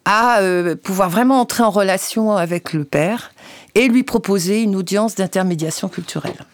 à 0.04 0.38
euh, 0.38 0.76
pouvoir 0.76 1.10
vraiment 1.10 1.40
entrer 1.40 1.64
en 1.64 1.70
relation 1.70 2.36
avec 2.36 2.72
le 2.72 2.84
père 2.84 3.32
et 3.74 3.88
lui 3.88 4.04
proposer 4.04 4.62
une 4.62 4.76
audience 4.76 5.16
d'intermédiation 5.16 5.88
culturelle. 5.88 6.46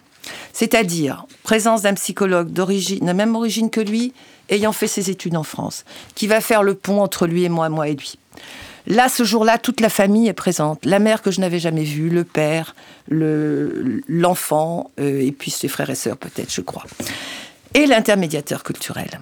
C'est-à-dire 0.54 1.26
présence 1.42 1.82
d'un 1.82 1.94
psychologue 1.94 2.50
d'origine, 2.50 3.04
de 3.04 3.12
même 3.12 3.36
origine 3.36 3.68
que 3.68 3.80
lui, 3.82 4.14
ayant 4.48 4.72
fait 4.72 4.86
ses 4.86 5.10
études 5.10 5.36
en 5.36 5.42
France, 5.42 5.84
qui 6.14 6.26
va 6.26 6.40
faire 6.40 6.62
le 6.62 6.74
pont 6.74 7.02
entre 7.02 7.26
lui 7.26 7.44
et 7.44 7.50
moi, 7.50 7.68
moi 7.68 7.88
et 7.88 7.94
lui. 7.94 8.18
Là, 8.86 9.08
ce 9.08 9.24
jour-là, 9.24 9.58
toute 9.58 9.80
la 9.80 9.88
famille 9.88 10.28
est 10.28 10.32
présente. 10.32 10.84
La 10.84 10.98
mère 10.98 11.22
que 11.22 11.30
je 11.30 11.40
n'avais 11.40 11.60
jamais 11.60 11.84
vue, 11.84 12.10
le 12.10 12.24
père, 12.24 12.74
l'enfant, 13.08 14.90
euh, 14.98 15.20
et 15.20 15.32
puis 15.32 15.50
ses 15.50 15.68
frères 15.68 15.90
et 15.90 15.94
sœurs 15.94 16.16
peut-être, 16.16 16.52
je 16.52 16.60
crois. 16.60 16.84
Et 17.74 17.86
l'intermédiateur 17.86 18.62
culturel. 18.64 19.20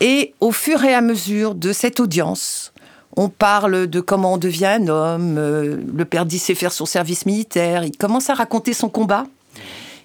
Et 0.00 0.34
au 0.40 0.52
fur 0.52 0.84
et 0.84 0.94
à 0.94 1.00
mesure 1.00 1.54
de 1.54 1.72
cette 1.72 2.00
audience, 2.00 2.72
on 3.16 3.28
parle 3.28 3.86
de 3.86 4.00
comment 4.00 4.34
on 4.34 4.38
devient 4.38 4.66
un 4.66 4.88
homme. 4.88 5.38
Euh, 5.38 5.76
le 5.94 6.04
père 6.04 6.26
dit 6.26 6.38
sait 6.38 6.54
faire 6.54 6.72
son 6.72 6.86
service 6.86 7.26
militaire. 7.26 7.84
Il 7.84 7.96
commence 7.96 8.30
à 8.30 8.34
raconter 8.34 8.72
son 8.72 8.88
combat. 8.88 9.24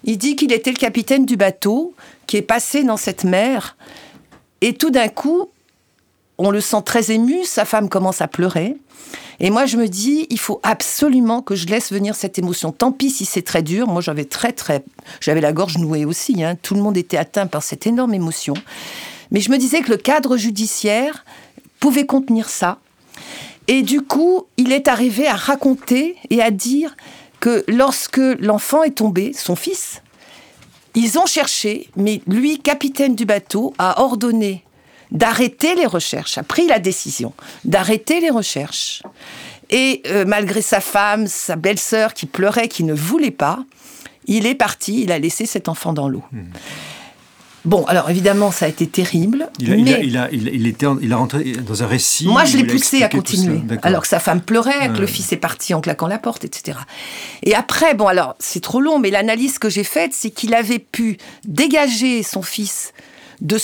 Il 0.04 0.18
dit 0.18 0.36
qu'il 0.36 0.52
était 0.52 0.72
le 0.72 0.76
capitaine 0.76 1.24
du 1.24 1.36
bateau 1.36 1.94
qui 2.26 2.36
est 2.36 2.42
passé 2.42 2.84
dans 2.84 2.96
cette 2.96 3.24
mer. 3.24 3.76
Et 4.60 4.74
tout 4.74 4.90
d'un 4.90 5.08
coup, 5.08 5.50
on 6.38 6.50
le 6.50 6.60
sent 6.60 6.82
très 6.84 7.10
ému. 7.10 7.44
Sa 7.44 7.64
femme 7.64 7.88
commence 7.88 8.20
à 8.20 8.28
pleurer. 8.28 8.76
Et 9.40 9.50
moi, 9.50 9.66
je 9.66 9.76
me 9.76 9.88
dis, 9.88 10.26
il 10.30 10.38
faut 10.38 10.60
absolument 10.62 11.42
que 11.42 11.54
je 11.54 11.66
laisse 11.66 11.92
venir 11.92 12.14
cette 12.14 12.38
émotion. 12.38 12.72
Tant 12.72 12.92
pis 12.92 13.10
si 13.10 13.24
c'est 13.24 13.42
très 13.42 13.62
dur. 13.62 13.86
Moi, 13.88 14.00
j'avais 14.00 14.24
très, 14.24 14.52
très, 14.52 14.84
j'avais 15.20 15.40
la 15.40 15.52
gorge 15.52 15.78
nouée 15.78 16.04
aussi. 16.04 16.42
Hein. 16.42 16.56
Tout 16.60 16.74
le 16.74 16.82
monde 16.82 16.96
était 16.96 17.16
atteint 17.16 17.46
par 17.46 17.62
cette 17.62 17.86
énorme 17.86 18.14
émotion. 18.14 18.54
Mais 19.30 19.40
je 19.40 19.50
me 19.50 19.58
disais 19.58 19.80
que 19.80 19.90
le 19.90 19.96
cadre 19.96 20.36
judiciaire 20.36 21.24
pouvait 21.80 22.06
contenir 22.06 22.48
ça. 22.48 22.78
Et 23.66 23.82
du 23.82 24.02
coup, 24.02 24.46
il 24.56 24.72
est 24.72 24.88
arrivé 24.88 25.26
à 25.26 25.34
raconter 25.34 26.16
et 26.30 26.42
à 26.42 26.50
dire 26.50 26.96
que 27.40 27.64
lorsque 27.68 28.20
l'enfant 28.38 28.82
est 28.82 28.96
tombé, 28.96 29.32
son 29.32 29.56
fils, 29.56 30.02
ils 30.94 31.18
ont 31.18 31.26
cherché, 31.26 31.88
mais 31.96 32.22
lui, 32.26 32.58
capitaine 32.58 33.16
du 33.16 33.24
bateau, 33.24 33.74
a 33.78 34.00
ordonné 34.00 34.63
d'arrêter 35.14 35.74
les 35.74 35.86
recherches, 35.86 36.36
a 36.36 36.42
pris 36.42 36.66
la 36.66 36.78
décision 36.78 37.32
d'arrêter 37.64 38.20
les 38.20 38.30
recherches. 38.30 39.02
Et 39.70 40.02
euh, 40.06 40.24
malgré 40.26 40.60
sa 40.60 40.80
femme, 40.80 41.26
sa 41.26 41.56
belle-sœur 41.56 42.12
qui 42.12 42.26
pleurait, 42.26 42.68
qui 42.68 42.84
ne 42.84 42.92
voulait 42.92 43.30
pas, 43.30 43.64
il 44.26 44.46
est 44.46 44.54
parti, 44.54 45.02
il 45.02 45.12
a 45.12 45.18
laissé 45.18 45.46
cet 45.46 45.68
enfant 45.68 45.92
dans 45.92 46.08
l'eau. 46.08 46.22
Hmm. 46.32 46.42
Bon, 47.64 47.84
alors 47.86 48.10
évidemment, 48.10 48.50
ça 48.50 48.66
a 48.66 48.68
été 48.68 48.86
terrible. 48.86 49.48
Il 49.58 49.72
a, 49.72 49.76
mais... 49.76 50.00
il 50.04 50.18
a, 50.18 50.28
il 50.30 50.66
était, 50.66 50.86
il 51.00 51.12
a 51.14 51.16
rentré 51.16 51.52
dans 51.52 51.82
un 51.82 51.86
récit. 51.86 52.26
Moi, 52.26 52.44
je 52.44 52.58
l'ai 52.58 52.64
poussé 52.64 53.02
à 53.02 53.08
continuer. 53.08 53.62
Alors 53.82 54.02
que 54.02 54.08
sa 54.08 54.20
femme 54.20 54.42
pleurait, 54.42 54.92
que 54.92 54.98
le 54.98 55.06
fils 55.06 55.32
est 55.32 55.38
parti 55.38 55.72
en 55.72 55.80
claquant 55.80 56.06
la 56.06 56.18
porte, 56.18 56.44
etc. 56.44 56.78
Et 57.42 57.54
après, 57.54 57.94
bon, 57.94 58.06
alors, 58.06 58.36
c'est 58.38 58.60
trop 58.60 58.80
long, 58.80 58.98
mais 58.98 59.10
l'analyse 59.10 59.58
que 59.58 59.70
j'ai 59.70 59.84
faite, 59.84 60.10
c'est 60.12 60.30
qu'il 60.30 60.52
avait 60.52 60.78
pu 60.78 61.16
dégager 61.44 62.22
son 62.22 62.42
fils 62.42 62.92
de, 63.40 63.56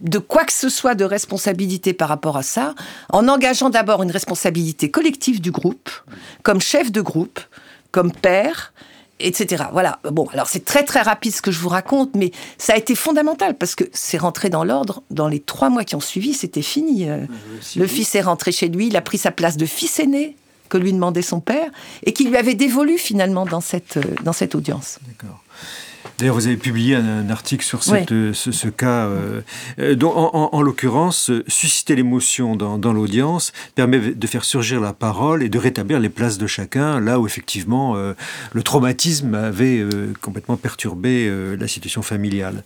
de 0.00 0.18
quoi 0.18 0.44
que 0.44 0.52
ce 0.52 0.68
soit 0.68 0.94
de 0.94 1.04
responsabilité 1.04 1.92
par 1.92 2.08
rapport 2.08 2.36
à 2.36 2.42
ça, 2.42 2.74
en 3.12 3.28
engageant 3.28 3.70
d'abord 3.70 4.02
une 4.02 4.10
responsabilité 4.10 4.90
collective 4.90 5.40
du 5.40 5.50
groupe, 5.50 5.90
comme 6.42 6.60
chef 6.60 6.92
de 6.92 7.00
groupe, 7.00 7.40
comme 7.92 8.12
père, 8.12 8.74
etc. 9.20 9.64
Voilà. 9.72 9.98
Bon, 10.04 10.28
alors 10.32 10.48
c'est 10.48 10.64
très 10.64 10.84
très 10.84 11.00
rapide 11.00 11.34
ce 11.34 11.42
que 11.42 11.50
je 11.50 11.58
vous 11.58 11.70
raconte, 11.70 12.14
mais 12.14 12.32
ça 12.58 12.74
a 12.74 12.76
été 12.76 12.94
fondamental 12.94 13.56
parce 13.56 13.74
que 13.74 13.84
c'est 13.92 14.18
rentré 14.18 14.50
dans 14.50 14.64
l'ordre. 14.64 15.02
Dans 15.10 15.28
les 15.28 15.40
trois 15.40 15.70
mois 15.70 15.84
qui 15.84 15.96
ont 15.96 16.00
suivi, 16.00 16.34
c'était 16.34 16.62
fini. 16.62 17.08
Euh. 17.08 17.24
le 17.76 17.86
fils 17.86 18.14
est 18.14 18.20
rentré 18.20 18.52
chez 18.52 18.68
lui, 18.68 18.88
il 18.88 18.96
a 18.96 19.02
pris 19.02 19.18
sa 19.18 19.30
place 19.30 19.56
de 19.56 19.66
fils 19.66 19.98
aîné 19.98 20.36
que 20.68 20.78
lui 20.78 20.92
demandait 20.92 21.22
son 21.22 21.40
père 21.40 21.70
et 22.04 22.12
qui 22.12 22.24
lui 22.24 22.36
avait 22.36 22.54
dévolu 22.54 22.98
finalement 22.98 23.46
dans 23.46 23.60
cette, 23.60 23.98
euh, 23.98 24.14
dans 24.24 24.32
cette 24.32 24.54
audience. 24.54 24.98
D'accord. 25.06 25.42
D'ailleurs, 26.18 26.34
vous 26.34 26.46
avez 26.46 26.56
publié 26.56 26.94
un, 26.94 27.28
article 27.28 27.64
sur 27.64 27.80
euh, 27.88 28.32
ce, 28.32 28.68
cas, 28.68 29.06
euh, 29.06 29.40
euh, 29.78 29.94
dont, 29.94 30.12
en, 30.12 30.62
l'occurrence, 30.62 31.30
susciter 31.46 31.94
l'émotion 31.94 32.56
dans, 32.56 32.92
l'audience 32.92 33.52
permet 33.74 33.98
de 33.98 34.26
faire 34.26 34.44
surgir 34.44 34.80
la 34.80 34.92
parole 34.92 35.42
et 35.42 35.48
de 35.48 35.58
rétablir 35.58 36.00
les 36.00 36.08
places 36.08 36.38
de 36.38 36.46
chacun, 36.46 37.00
là 37.00 37.20
où 37.20 37.26
effectivement 37.26 37.96
le 37.96 38.62
traumatisme 38.62 39.34
avait 39.34 39.84
complètement 40.20 40.56
perturbé 40.56 41.30
la 41.58 41.68
situation 41.68 42.02
familiale. 42.02 42.62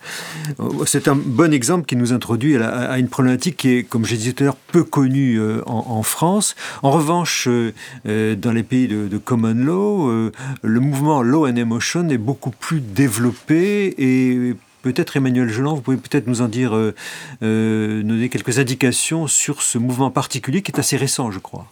C'est 0.86 1.08
un 1.08 1.16
bon 1.16 1.52
exemple 1.52 1.86
qui 1.86 1.96
nous 1.96 2.12
introduit 2.12 2.56
à, 2.56 2.98
une 2.98 3.08
problématique 3.08 3.56
qui 3.56 3.70
est, 3.70 3.82
comme 3.82 4.04
je 4.04 4.14
disais 4.14 4.32
tout 4.32 4.44
à 4.44 4.46
l'heure, 4.46 4.56
peu 4.56 4.84
connue 4.84 5.40
en, 5.66 6.02
France. 6.02 6.54
En 6.82 6.90
revanche, 6.90 7.48
dans 8.04 8.52
les 8.52 8.62
pays 8.62 8.88
de, 8.88 9.08
de 9.08 9.18
common 9.18 9.54
law, 9.54 10.30
le 10.62 10.80
mouvement 10.80 11.22
Law 11.22 11.46
and 11.46 11.56
Emotion 11.56 12.08
est 12.08 12.18
beaucoup 12.18 12.50
plus 12.50 12.80
développé 12.80 13.29
et 13.50 14.54
peut-être 14.82 15.16
Emmanuel 15.16 15.48
Geland, 15.48 15.74
vous 15.74 15.80
pouvez 15.80 15.96
peut-être 15.96 16.26
nous 16.26 16.42
en 16.42 16.48
dire, 16.48 16.74
euh, 16.74 16.94
euh, 17.42 18.02
donner 18.02 18.28
quelques 18.28 18.58
indications 18.58 19.26
sur 19.26 19.62
ce 19.62 19.78
mouvement 19.78 20.10
particulier 20.10 20.62
qui 20.62 20.72
est 20.72 20.78
assez 20.78 20.96
récent, 20.96 21.30
je 21.30 21.38
crois. 21.38 21.66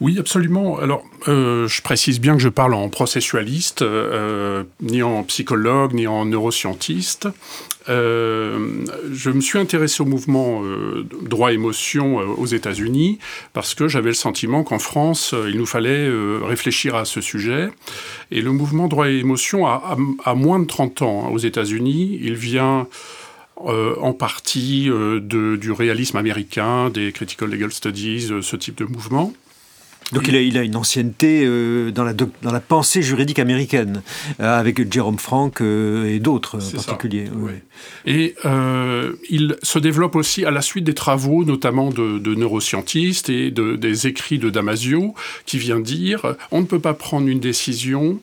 Oui, 0.00 0.18
absolument. 0.18 0.78
Alors, 0.78 1.04
euh, 1.28 1.68
je 1.68 1.82
précise 1.82 2.20
bien 2.20 2.34
que 2.34 2.42
je 2.42 2.48
parle 2.48 2.74
en 2.74 2.88
processualiste, 2.88 3.84
ni 4.80 5.02
en 5.02 5.22
psychologue, 5.24 5.94
ni 5.94 6.06
en 6.06 6.24
neuroscientiste. 6.24 7.28
Euh, 7.88 8.84
je 9.12 9.30
me 9.30 9.40
suis 9.40 9.58
intéressé 9.58 10.02
au 10.02 10.06
mouvement 10.06 10.62
euh, 10.64 11.06
droit-émotion 11.22 12.20
euh, 12.20 12.24
aux 12.24 12.46
États-Unis 12.46 13.18
parce 13.52 13.74
que 13.74 13.88
j'avais 13.88 14.08
le 14.08 14.14
sentiment 14.14 14.64
qu'en 14.64 14.78
France, 14.78 15.34
il 15.48 15.58
nous 15.58 15.66
fallait 15.66 16.10
réfléchir 16.42 16.94
à 16.94 17.04
ce 17.04 17.20
sujet. 17.20 17.68
Et 18.30 18.40
le 18.40 18.52
mouvement 18.52 18.88
droit-émotion 18.88 19.66
a, 19.66 19.96
a, 20.24 20.34
moins 20.34 20.58
de 20.58 20.66
30 20.66 21.02
ans 21.02 21.26
hein, 21.26 21.30
aux 21.32 21.38
États-Unis. 21.38 22.18
Il 22.22 22.34
vient 22.34 22.86
en 23.56 24.12
partie 24.12 24.90
du 25.22 25.72
réalisme 25.72 26.16
américain, 26.16 26.90
des 26.90 27.12
Critical 27.12 27.48
Legal 27.48 27.72
Studies, 27.72 28.30
ce 28.42 28.56
type 28.56 28.76
de 28.76 28.84
mouvement. 28.84 29.32
Donc 30.12 30.28
il 30.28 30.36
a, 30.36 30.40
il 30.40 30.58
a, 30.58 30.62
une 30.62 30.76
ancienneté 30.76 31.44
euh, 31.44 31.90
dans, 31.90 32.04
la 32.04 32.12
dans 32.12 32.52
la 32.52 32.60
pensée 32.60 33.02
juridique 33.02 33.38
américaine, 33.38 34.02
euh, 34.40 34.58
avec 34.58 34.92
Jerome 34.92 35.18
Frank 35.18 35.60
euh, 35.60 36.06
et 36.06 36.18
d'autres 36.18 36.58
en 36.58 36.82
particulier. 36.82 37.28
Et 38.06 38.34
il 39.30 39.56
se 39.62 39.78
développe 39.78 40.16
aussi 40.16 40.44
à 40.44 40.50
la 40.50 40.62
suite 40.62 40.84
des 40.84 40.94
travaux, 40.94 41.44
notamment 41.44 41.90
de, 41.90 42.18
de 42.18 42.34
neuroscientistes 42.34 43.30
et 43.30 43.50
de, 43.50 43.76
des 43.76 44.06
écrits 44.06 44.38
de 44.38 44.50
Damasio, 44.50 45.14
qui 45.46 45.58
vient 45.58 45.80
dire 45.80 46.36
on 46.50 46.60
ne 46.60 46.66
peut 46.66 46.80
pas 46.80 46.94
prendre 46.94 47.28
une 47.28 47.40
décision 47.40 48.20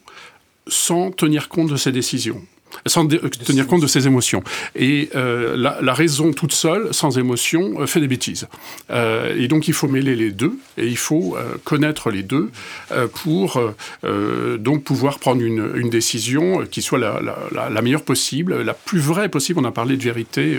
sans 0.67 1.11
tenir 1.11 1.49
compte 1.49 1.71
de 1.71 1.75
ces 1.75 1.91
décisions 1.91 2.41
sans 2.85 3.07
tenir 3.07 3.67
compte 3.67 3.81
de 3.81 3.87
ses 3.87 4.07
émotions. 4.07 4.43
Et 4.75 5.09
euh, 5.15 5.55
la, 5.57 5.93
raison 5.93 6.31
toute 6.33 6.53
seule, 6.53 6.93
sans 6.93 7.17
émotion, 7.17 7.81
euh, 7.81 7.87
fait 7.87 7.99
des 7.99 8.07
bêtises. 8.07 8.47
Euh, 8.89 9.35
et 9.37 9.47
donc 9.47 9.67
il 9.67 9.73
faut 9.73 9.87
mêler 9.87 10.15
les 10.15 10.31
deux, 10.31 10.57
et 10.77 10.87
il 10.87 10.97
faut 10.97 11.37
connaître 11.63 12.11
les 12.11 12.23
deux 12.23 12.49
pour 13.23 13.61
donc 14.59 14.83
pouvoir 14.83 15.19
prendre 15.19 15.41
une, 15.41 15.89
décision 15.89 16.65
qui 16.69 16.81
soit 16.81 16.99
la, 16.99 17.19
la, 17.51 17.81
meilleure 17.81 18.03
possible, 18.03 18.61
la 18.61 18.73
plus 18.73 18.99
vraie 18.99 19.29
possible. 19.29 19.59
On 19.59 19.65
a 19.65 19.71
parlé 19.71 19.97
de 19.97 20.03
vérité 20.03 20.57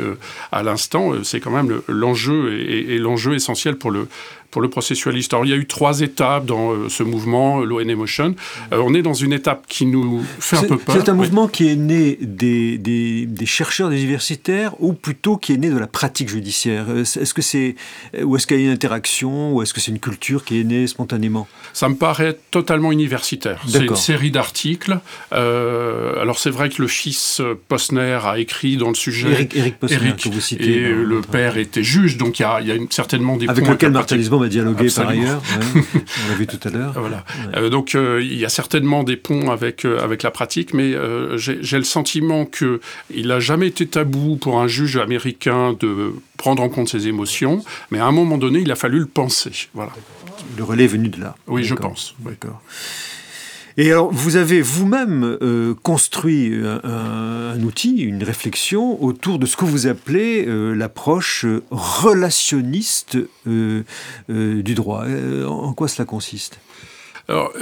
à 0.51 0.63
l'instant, 0.63 1.13
c'est 1.23 1.41
quand 1.41 1.51
même 1.51 1.81
l'enjeu 1.89 2.61
et, 2.61 2.95
et 2.95 2.99
l'enjeu 2.99 3.35
essentiel 3.35 3.77
pour 3.77 3.91
le 3.91 4.09
pour 4.53 4.61
le 4.61 4.69
processualiste. 4.69 5.33
Alors, 5.33 5.47
il 5.47 5.51
y 5.51 5.55
a 5.55 5.57
eu 5.57 5.67
trois 5.67 6.01
étapes 6.03 6.45
dans 6.45 6.73
euh, 6.73 6.89
ce 6.91 7.03
mouvement, 7.03 7.61
l'ON 7.61 7.81
Emotion. 7.81 8.37
Euh, 8.73 8.83
on 8.85 8.95
est 8.95 9.01
dans 9.01 9.15
une 9.15 9.33
étape 9.33 9.65
qui 9.67 9.87
nous 9.87 10.23
fait 10.39 10.59
un 10.59 10.65
peu 10.65 10.77
peur. 10.77 10.95
C'est 10.95 11.09
un 11.09 11.15
mouvement 11.15 11.49
qui 11.49 11.69
est 11.69 11.75
né 11.75 12.19
des, 12.21 12.77
des, 12.77 13.25
des, 13.25 13.47
chercheurs, 13.47 13.89
des 13.89 14.03
universitaires, 14.03 14.75
ou 14.79 14.93
plutôt 14.93 15.39
qui 15.39 15.55
est 15.55 15.57
né 15.57 15.71
de 15.71 15.79
la 15.79 15.87
pratique 15.87 16.29
judiciaire? 16.29 16.85
Euh, 16.91 17.01
Est-ce 17.01 17.33
que 17.33 17.41
c'est, 17.41 17.77
ou 18.23 18.37
est-ce 18.37 18.47
qu'il 18.47 18.59
y 18.59 18.61
a 18.61 18.67
une 18.67 18.73
interaction, 18.73 19.55
ou 19.55 19.63
est-ce 19.63 19.73
que 19.73 19.81
c'est 19.81 19.91
une 19.91 20.01
culture 20.01 20.45
qui 20.45 20.61
est 20.61 20.65
née 20.65 20.87
spontanément? 20.87 21.49
Ça 21.73 21.89
me 21.89 21.95
paraît 21.95 22.39
totalement 22.51 22.93
universitaire. 22.93 23.63
C'est 23.67 23.87
une 23.87 23.97
série 23.97 24.31
d'articles. 24.31 24.99
alors, 25.33 26.39
c'est 26.39 26.51
vrai 26.51 26.69
que 26.69 26.83
le 26.83 26.89
fils 26.89 27.41
Posner 27.69 28.19
a 28.23 28.39
écrit 28.39 28.77
dans 28.77 28.89
le 28.89 28.95
sujet. 28.95 29.31
Eric, 29.31 29.57
Eric 29.57 29.79
Posner, 29.79 30.13
que 30.23 30.29
vous 30.29 30.41
citez. 30.41 30.83
Et 30.83 30.89
le 30.91 31.23
père 31.23 31.57
était 31.57 31.83
juge, 31.83 32.19
donc 32.19 32.39
il 32.39 32.43
y 32.43 32.45
a, 32.45 32.61
il 32.61 32.67
y 32.67 32.73
a 32.73 32.77
certainement 32.91 33.39
des 33.39 33.49
Avec 33.49 33.67
lequel 33.67 33.93
Martin 33.93 34.19
va 34.43 34.49
dialoguer 34.49 34.89
par 34.95 35.09
ailleurs. 35.09 35.43
On 35.75 36.29
l'a 36.29 36.35
vu 36.35 36.47
tout 36.47 36.61
à 36.65 36.71
l'heure. 36.71 36.95
Voilà. 37.03 37.25
Euh, 37.57 37.69
donc 37.69 37.95
euh, 37.95 38.21
il 38.23 38.39
y 38.39 38.45
a 38.45 38.49
certainement 38.49 39.03
des 39.03 39.17
ponts 39.17 39.51
avec, 39.51 39.85
euh, 39.85 39.99
avec 40.03 40.23
la 40.23 40.31
pratique, 40.31 40.73
mais 40.73 40.95
j'ai 41.37 41.79
le 41.79 41.85
sentiment 41.85 42.45
qu'il 42.45 43.27
n'a 43.27 43.41
jamais 43.41 43.69
été 43.69 43.87
tabou 43.87 44.37
pour 44.37 44.61
un 44.61 44.69
juge 44.69 44.97
américain 44.97 45.75
de 45.79 46.13
prendre 46.37 46.63
en 46.63 46.69
compte 46.69 46.89
ses 46.89 47.09
émotions, 47.09 47.65
mais 47.91 47.99
à 47.99 48.07
un 48.07 48.13
moment 48.13 48.39
donné, 48.39 48.61
il 48.61 48.71
a 48.71 48.77
fallu 48.77 48.99
le 49.01 49.07
penser. 49.07 49.69
Voilà. 49.75 49.93
Le 50.57 50.65
relais 50.65 50.85
est 50.85 50.89
venu 50.89 51.09
de 51.09 51.21
là. 51.21 51.37
Oui, 51.47 51.65
je 51.65 51.75
pense. 51.75 52.15
D'accord. 52.21 52.61
Et 53.77 53.91
alors, 53.91 54.13
vous 54.13 54.37
avez 54.37 54.61
vous-même 54.61 55.39
euh, 55.43 55.75
construit 55.83 56.53
un, 56.85 57.61
outil, 57.63 58.03
une 58.03 58.23
réflexion 58.23 59.03
autour 59.03 59.39
de 59.39 59.47
ce 59.47 59.57
que 59.57 59.65
vous 59.65 59.87
appelez 59.87 60.45
euh, 60.47 60.75
l'approche 60.75 61.47
relationniste 61.71 63.19
euh, 63.47 63.83
du 64.29 64.75
droit. 64.75 65.05
En 65.47 65.73
quoi 65.73 65.89
cela 65.89 66.05
consiste? 66.05 66.59
Alors, 67.29 67.53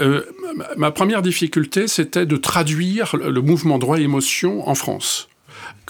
ma 0.76 0.90
première 0.90 1.22
difficulté, 1.22 1.86
c'était 1.86 2.26
de 2.26 2.36
traduire 2.36 3.14
le 3.16 3.40
mouvement 3.40 3.78
droit-émotion 3.78 4.68
en 4.68 4.74
France 4.74 5.29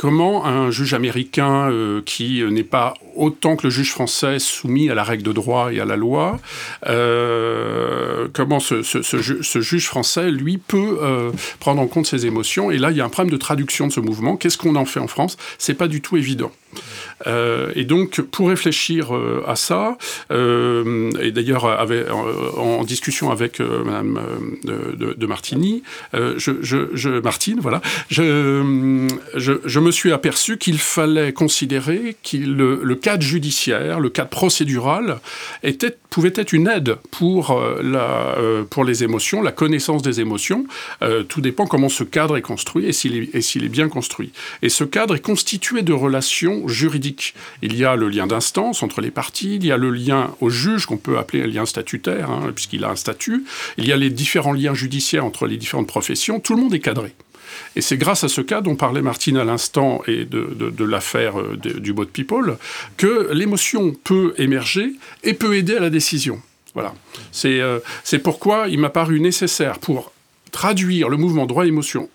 comment 0.01 0.47
un 0.47 0.71
juge 0.71 0.95
américain 0.95 1.71
euh, 1.71 2.01
qui 2.07 2.43
n'est 2.43 2.65
pas 2.65 2.95
autant 3.17 3.55
que 3.55 3.65
le 3.65 3.71
juge 3.71 3.91
français 3.91 4.39
soumis 4.39 4.89
à 4.89 4.95
la 4.95 5.05
règle 5.05 5.23
de 5.23 5.33
droit 5.33 5.75
et 5.75 5.79
à 5.79 5.85
la 5.85 5.97
loi, 5.97 6.41
euh, 6.87 8.27
comment 8.33 8.61
ce, 8.61 8.81
juge 9.61 9.87
français, 9.87 10.31
lui, 10.31 10.57
peut 10.57 10.99
euh, 11.03 11.33
prendre 11.59 11.83
en 11.83 11.87
compte 11.87 12.07
ses 12.07 12.25
émotions? 12.25 12.71
Et 12.71 12.79
là, 12.79 12.93
il 12.93 12.97
y 12.97 13.03
a 13.03 13.05
un 13.05 13.11
problème 13.11 13.31
de 13.31 13.37
traduction 13.37 13.89
de 13.89 13.93
ce 13.93 14.01
mouvement. 14.01 14.39
Qu'est-ce 14.39 14.57
qu'on 14.57 14.75
en 14.75 14.87
fait 14.87 15.01
en 15.01 15.07
France? 15.07 15.37
C'est 15.59 15.75
pas 15.75 15.87
du 15.87 16.01
tout 16.01 16.17
évident. 16.17 16.51
Et 17.27 17.85
donc, 17.85 18.21
pour 18.21 18.49
réfléchir 18.49 19.13
à 19.47 19.57
ça, 19.57 19.99
et 20.31 21.33
d'ailleurs 21.33 21.65
en, 22.59 22.85
discussion 22.85 23.31
avec 23.31 23.61
Madame 23.61 24.21
de, 24.65 25.15
de, 25.15 25.27
Martini, 25.27 25.83
je, 26.13 27.21
Martine, 27.21 27.59
voilà, 27.61 27.81
je, 28.09 29.79
me 29.79 29.91
suis 29.91 30.13
aperçu 30.13 30.59
qu'il 30.59 30.79
fallait 30.79 31.33
considérer 31.33 32.17
que 32.23 32.37
le, 32.37 32.95
cadre 32.95 33.23
judiciaire, 33.23 34.01
le 34.01 34.11
cadre 34.11 34.31
procédural, 34.31 35.19
était, 35.63 35.97
pouvait 36.11 36.33
être 36.35 36.53
une 36.53 36.69
aide 36.69 36.97
pour, 37.11 37.53
euh, 37.53 37.81
la, 37.83 38.37
euh, 38.39 38.65
pour 38.65 38.85
les 38.85 39.05
émotions, 39.05 39.43
la 39.43 39.53
connaissance 39.53 40.03
des 40.03 40.21
émotions. 40.21 40.67
Euh, 41.03 41.23
tout 41.23 41.41
dépend 41.41 41.67
comment 41.67 41.89
ce 41.89 42.05
cadre 42.05 42.37
est 42.37 42.43
construit 42.43 42.87
et 42.87 42.93
s'il 42.93 43.15
est, 43.17 43.69
bien 43.69 43.89
construit. 43.89 44.33
Et 44.63 44.69
ce 44.69 44.85
cadre 44.85 45.15
est 45.15 45.21
constitué 45.21 45.83
de 45.83 45.93
relations 45.93 46.60
juridiques. 46.69 47.35
Il 47.63 47.77
y 47.77 47.85
a 47.85 47.97
le 47.97 48.09
lien 48.09 48.27
d'instance 48.27 48.83
entre 48.83 49.01
les 49.01 49.11
parties, 49.11 49.57
il 49.57 49.67
y 49.67 49.73
a 49.73 49.77
le 49.77 49.91
lien 49.91 50.35
au 50.41 50.51
juge, 50.51 50.87
qu'on 50.87 50.97
peut 50.97 51.19
appeler 51.19 51.43
un 51.43 51.47
lien 51.47 51.67
statutaire, 51.67 52.31
hein, 52.31 52.53
puisqu'il 52.55 52.85
a 52.85 52.91
un 52.91 52.97
statut, 52.97 53.45
il 53.79 53.87
y 53.87 53.93
a 53.93 53.97
les 53.97 54.11
différents 54.11 54.53
liens 54.53 54.75
judiciaires 54.75 55.25
entre 55.25 55.47
les 55.47 55.57
différentes 55.57 55.89
professions, 55.89 56.41
tout 56.41 56.55
le 56.55 56.63
monde 56.63 56.75
est 56.75 56.81
cadré. 56.81 57.15
Et 57.77 57.81
c'est 57.81 57.97
grâce 57.97 58.25
à 58.25 58.29
ce 58.29 58.41
cas 58.41 58.61
dont 58.61 58.77
parlait 58.77 59.03
Martine 59.03 59.37
à 59.37 59.45
l'instant 59.45 60.03
et 60.07 60.25
de, 60.25 60.85
l'affaire 60.85 61.41
euh, 61.41 61.57
du 61.57 61.93
Boat 61.93 62.07
People 62.07 62.57
que 62.97 63.33
l'émotion 63.33 63.93
peut 63.93 64.35
émerger 64.39 64.93
et 65.25 65.35
peut 65.35 65.57
aider 65.57 65.77
à 65.77 65.81
la 65.81 65.91
décision. 65.91 66.41
Voilà. 66.75 66.95
Euh, 67.45 67.81
c'est 68.05 68.21
pourquoi 68.21 68.69
il 68.69 68.79
m'a 68.79 68.91
paru 68.91 69.21
nécessaire 69.21 69.79
pour 69.79 70.13
traduire 70.53 71.09
le 71.09 71.17
mouvement 71.17 71.47
droit-émotion 71.47 72.09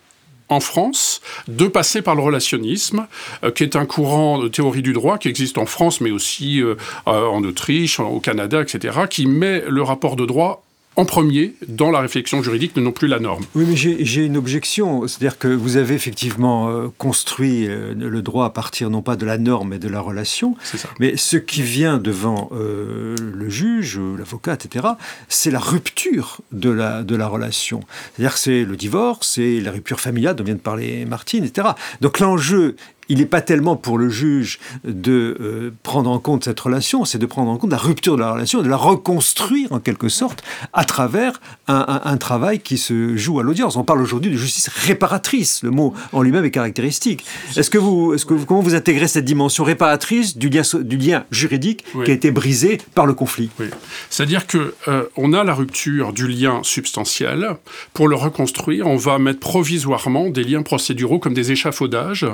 en 0.48 0.60
France 0.60 1.20
de 1.48 1.66
passer 1.66 2.02
par 2.02 2.14
le 2.14 2.22
relationnisme, 2.22 3.06
euh, 3.44 3.50
qui 3.50 3.62
est 3.62 3.76
un 3.76 3.86
courant 3.86 4.38
de 4.38 4.48
théorie 4.48 4.82
du 4.82 4.92
droit 4.92 5.18
qui 5.18 5.28
existe 5.28 5.58
en 5.58 5.66
France, 5.66 6.00
mais 6.00 6.10
aussi 6.10 6.62
en 7.06 7.42
Autriche, 7.44 8.00
au 8.00 8.20
Canada, 8.20 8.60
etc., 8.60 9.00
qui 9.08 9.26
met 9.26 9.62
le 9.66 9.82
rapport 9.82 10.16
de 10.16 10.26
droit 10.26 10.65
en 10.96 11.04
premier 11.04 11.54
dans 11.68 11.90
la 11.90 12.00
réflexion 12.00 12.42
juridique, 12.42 12.74
non 12.76 12.92
plus 12.92 13.06
la 13.06 13.18
norme. 13.18 13.44
Oui, 13.54 13.64
mais 13.68 13.76
j'ai 13.76 14.24
une 14.24 14.36
objection. 14.36 15.06
C'est-à-dire 15.06 15.38
que 15.38 15.48
vous 15.48 15.76
avez 15.76 15.94
effectivement 15.94 16.68
euh, 16.68 16.88
construit 16.96 17.66
euh, 17.68 17.94
le 17.94 18.22
droit 18.22 18.46
à 18.46 18.50
partir 18.50 18.88
non 18.88 19.02
pas 19.02 19.16
de 19.16 19.26
la 19.26 19.36
norme, 19.36 19.70
mais 19.70 19.78
de 19.78 19.88
la 19.88 20.00
relation. 20.00 20.56
Ça. 20.62 20.88
Mais 20.98 21.16
ce 21.16 21.36
qui 21.36 21.62
vient 21.62 21.98
devant 21.98 22.50
euh, 22.52 23.14
le 23.18 23.48
juge, 23.50 24.00
l'avocat, 24.18 24.54
etc., 24.54 24.86
c'est 25.28 25.50
la 25.50 25.58
rupture 25.58 26.40
de 26.52 26.70
la, 26.70 27.02
de 27.02 27.14
la 27.14 27.28
relation. 27.28 27.80
C'est-à-dire 28.14 28.34
que 28.34 28.40
c'est 28.40 28.64
le 28.64 28.76
divorce, 28.76 29.32
c'est 29.34 29.60
la 29.60 29.72
rupture 29.72 30.00
familiale 30.00 30.34
dont 30.34 30.44
vient 30.44 30.54
de 30.54 30.60
parler 30.60 31.04
Martine, 31.04 31.44
etc. 31.44 31.68
Donc 32.00 32.20
l'enjeu 32.20 32.76
il 33.08 33.18
n'est 33.18 33.26
pas 33.26 33.40
tellement 33.40 33.76
pour 33.76 33.98
le 33.98 34.08
juge 34.08 34.58
de 34.84 35.36
euh, 35.40 35.74
prendre 35.82 36.10
en 36.10 36.18
compte 36.18 36.44
cette 36.44 36.58
relation, 36.58 37.04
c'est 37.04 37.18
de 37.18 37.26
prendre 37.26 37.50
en 37.50 37.56
compte 37.56 37.70
la 37.70 37.76
rupture 37.76 38.16
de 38.16 38.20
la 38.20 38.32
relation, 38.32 38.62
de 38.62 38.68
la 38.68 38.76
reconstruire 38.76 39.72
en 39.72 39.80
quelque 39.80 40.08
sorte 40.08 40.42
à 40.72 40.84
travers 40.84 41.40
un, 41.68 42.16
travail 42.16 42.60
qui 42.60 42.78
se 42.78 43.16
joue 43.16 43.40
à 43.40 43.42
l'audience. 43.42 43.76
On 43.76 43.84
parle 43.84 44.00
aujourd'hui 44.00 44.30
de 44.30 44.36
justice 44.36 44.68
réparatrice, 44.68 45.62
le 45.62 45.70
mot 45.70 45.94
en 46.12 46.22
lui-même 46.22 46.44
est 46.44 46.50
caractéristique. 46.50 47.24
Est-ce 47.56 47.70
que 47.70 47.78
vous, 47.78 48.14
est-ce 48.14 48.24
que 48.24 48.34
vous, 48.34 48.46
comment 48.46 48.60
vous 48.60 48.74
intégrez 48.74 49.06
cette 49.06 49.24
dimension 49.24 49.64
réparatrice 49.64 50.38
du 50.38 50.48
lien, 50.48 50.62
du 50.80 50.96
lien 50.96 51.24
juridique 51.30 51.84
qui 52.04 52.10
a 52.10 52.14
été 52.14 52.30
brisé 52.30 52.78
par 52.94 53.06
le 53.06 53.14
conflit? 53.14 53.50
Oui. 53.60 53.66
C'est-à-dire 54.10 54.46
que 54.46 54.74
euh, 54.88 55.04
on 55.16 55.32
a 55.32 55.44
la 55.44 55.54
rupture 55.54 56.12
du 56.12 56.26
lien 56.26 56.60
substantiel. 56.62 57.56
Pour 57.92 58.08
le 58.08 58.16
reconstruire, 58.16 58.86
on 58.86 58.96
va 58.96 59.18
mettre 59.18 59.40
provisoirement 59.40 60.30
des 60.30 60.44
liens 60.44 60.62
procéduraux 60.62 61.18
comme 61.18 61.34
des 61.34 61.52
échafaudages 61.52 62.26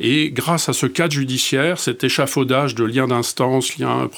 et 0.00 0.17
et 0.18 0.30
grâce 0.30 0.68
à 0.68 0.72
ce 0.72 0.86
cadre 0.86 1.12
judiciaire, 1.12 1.78
cet 1.78 2.02
échafaudage 2.02 2.74
de 2.74 2.84
liens 2.84 3.06
d'instance, 3.06 3.78
liens 3.78 4.08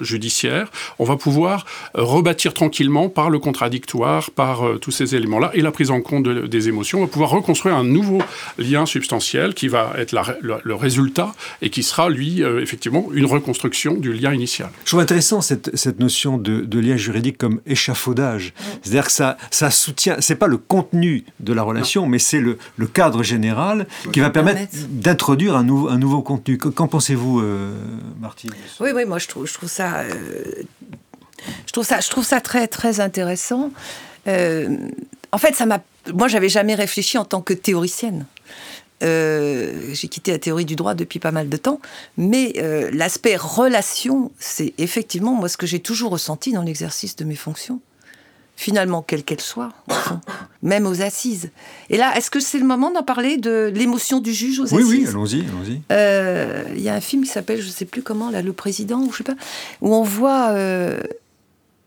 judiciaires, 0.00 0.70
on 0.98 1.04
va 1.04 1.16
pouvoir 1.16 1.64
euh, 1.96 2.02
rebâtir 2.02 2.52
tranquillement 2.54 3.08
par 3.08 3.30
le 3.30 3.38
contradictoire, 3.38 4.30
par 4.30 4.66
euh, 4.66 4.78
tous 4.78 4.90
ces 4.90 5.14
éléments-là, 5.14 5.50
et 5.54 5.62
la 5.62 5.70
prise 5.70 5.90
en 5.90 6.00
compte 6.00 6.28
des 6.28 6.68
émotions, 6.68 6.98
on 6.98 7.02
va 7.02 7.08
pouvoir 7.08 7.30
reconstruire 7.30 7.76
un 7.76 7.84
nouveau 7.84 8.20
lien 8.58 8.84
substantiel 8.84 9.54
qui 9.54 9.68
va 9.68 9.92
être 9.96 10.14
le, 10.42 10.74
résultat 10.74 11.34
et 11.62 11.70
qui 11.70 11.82
sera, 11.82 12.08
lui, 12.08 12.42
euh, 12.42 12.60
effectivement, 12.62 13.08
une 13.12 13.26
reconstruction 13.26 13.94
du 13.94 14.12
lien 14.12 14.32
initial. 14.32 14.70
Je 14.84 14.90
trouve 14.90 15.00
intéressant 15.00 15.40
cette, 15.40 15.76
cette 15.76 15.98
notion 15.98 16.38
de, 16.38 16.78
lien 16.78 16.96
juridique 16.96 17.38
comme 17.38 17.60
échafaudage. 17.66 18.52
C'est-à-dire 18.82 19.06
que 19.06 19.12
ça, 19.12 19.36
ça 19.50 19.70
soutient, 19.70 20.16
c'est 20.20 20.36
pas 20.36 20.46
le 20.46 20.58
contenu 20.58 21.24
de 21.40 21.52
la 21.52 21.62
relation, 21.62 22.06
mais 22.06 22.20
c'est 22.20 22.40
le, 22.40 22.58
le 22.76 22.86
cadre 22.86 23.22
général 23.24 23.86
qui 24.12 24.20
va 24.20 24.30
permettre 24.30 24.68
d'introduire 24.90 25.37
un, 25.46 25.62
nouveau 25.62 26.22
contenu. 26.22 26.58
Qu'en 26.58 26.88
pensez-vous, 26.88 27.40
euh, 27.40 27.72
Martine? 28.20 28.50
Oui, 28.80 28.90
oui, 28.94 29.04
moi 29.04 29.18
je 29.18 29.28
trouve, 29.28 29.46
je 29.46 29.54
trouve 29.54 29.68
ça, 29.68 30.00
euh, 30.00 30.62
je 31.66 31.72
trouve 31.72 31.84
ça, 31.84 32.00
je 32.00 32.10
trouve 32.10 32.24
ça 32.24 32.40
très, 32.40 32.68
très 32.68 33.00
intéressant. 33.00 33.70
Euh, 34.26 34.76
en 35.32 35.38
fait, 35.38 35.54
ça 35.54 35.66
m'a, 35.66 35.80
moi, 36.12 36.28
j'avais 36.28 36.48
jamais 36.48 36.74
réfléchi 36.74 37.18
en 37.18 37.24
tant 37.24 37.40
que 37.40 37.54
théoricienne. 37.54 38.26
j'ai 39.00 40.08
quitté 40.10 40.32
la 40.32 40.38
théorie 40.38 40.64
du 40.64 40.74
droit 40.74 40.94
depuis 40.94 41.20
pas 41.20 41.30
mal 41.30 41.48
de 41.48 41.56
temps, 41.56 41.80
mais 42.16 42.52
l'aspect 42.92 43.36
relation, 43.36 44.32
c'est 44.38 44.74
effectivement 44.78 45.34
moi 45.34 45.48
ce 45.48 45.56
que 45.56 45.66
j'ai 45.66 45.80
toujours 45.80 46.10
ressenti 46.10 46.52
dans 46.52 46.62
l'exercice 46.62 47.14
de 47.16 47.24
mes 47.24 47.36
fonctions 47.36 47.80
finalement, 48.58 49.02
quelle 49.02 49.22
qu'elle 49.22 49.40
soit, 49.40 49.72
même 50.62 50.84
aux 50.84 51.00
assises. 51.00 51.50
Et 51.90 51.96
là, 51.96 52.16
est-ce 52.16 52.28
que 52.28 52.40
c'est 52.40 52.58
le 52.58 52.66
moment 52.66 52.90
d'en 52.90 53.04
parler 53.04 53.36
de 53.36 53.70
l'émotion 53.72 54.18
du 54.18 54.34
juge 54.34 54.58
aux 54.58 54.64
assises 54.64 54.76
Oui, 54.76 54.84
oui, 54.84 55.06
allons-y, 55.06 55.40
allons-y. 55.42 55.80
Euh, 55.92 56.64
il 56.74 56.82
y 56.82 56.88
a 56.88 56.94
un 56.94 57.00
film 57.00 57.22
qui 57.22 57.30
s'appelle, 57.30 57.60
je 57.62 57.68
ne 57.68 57.72
sais 57.72 57.84
plus 57.84 58.02
comment, 58.02 58.30
là, 58.30 58.42
Le 58.42 58.52
Président, 58.52 58.98
ou 58.98 59.12
je 59.12 59.18
sais 59.18 59.22
pas, 59.22 59.36
où 59.80 59.94
on 59.94 60.02
voit 60.02 60.48
euh, 60.48 60.98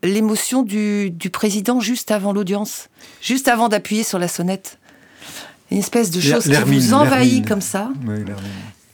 l'émotion 0.02 0.62
du, 0.62 1.12
président 1.30 1.78
juste 1.78 2.10
avant 2.10 2.32
l'audience, 2.32 2.88
juste 3.20 3.48
avant 3.48 3.68
d'appuyer 3.68 4.02
sur 4.02 4.18
la 4.18 4.26
sonnette. 4.26 4.78
Une 5.70 5.78
espèce 5.78 6.10
de 6.10 6.22
chose 6.22 6.44
qui 6.44 6.54
vous 6.54 6.94
envahit 6.94 7.46
comme 7.46 7.60
ça. 7.60 7.90
Oui, 8.06 8.24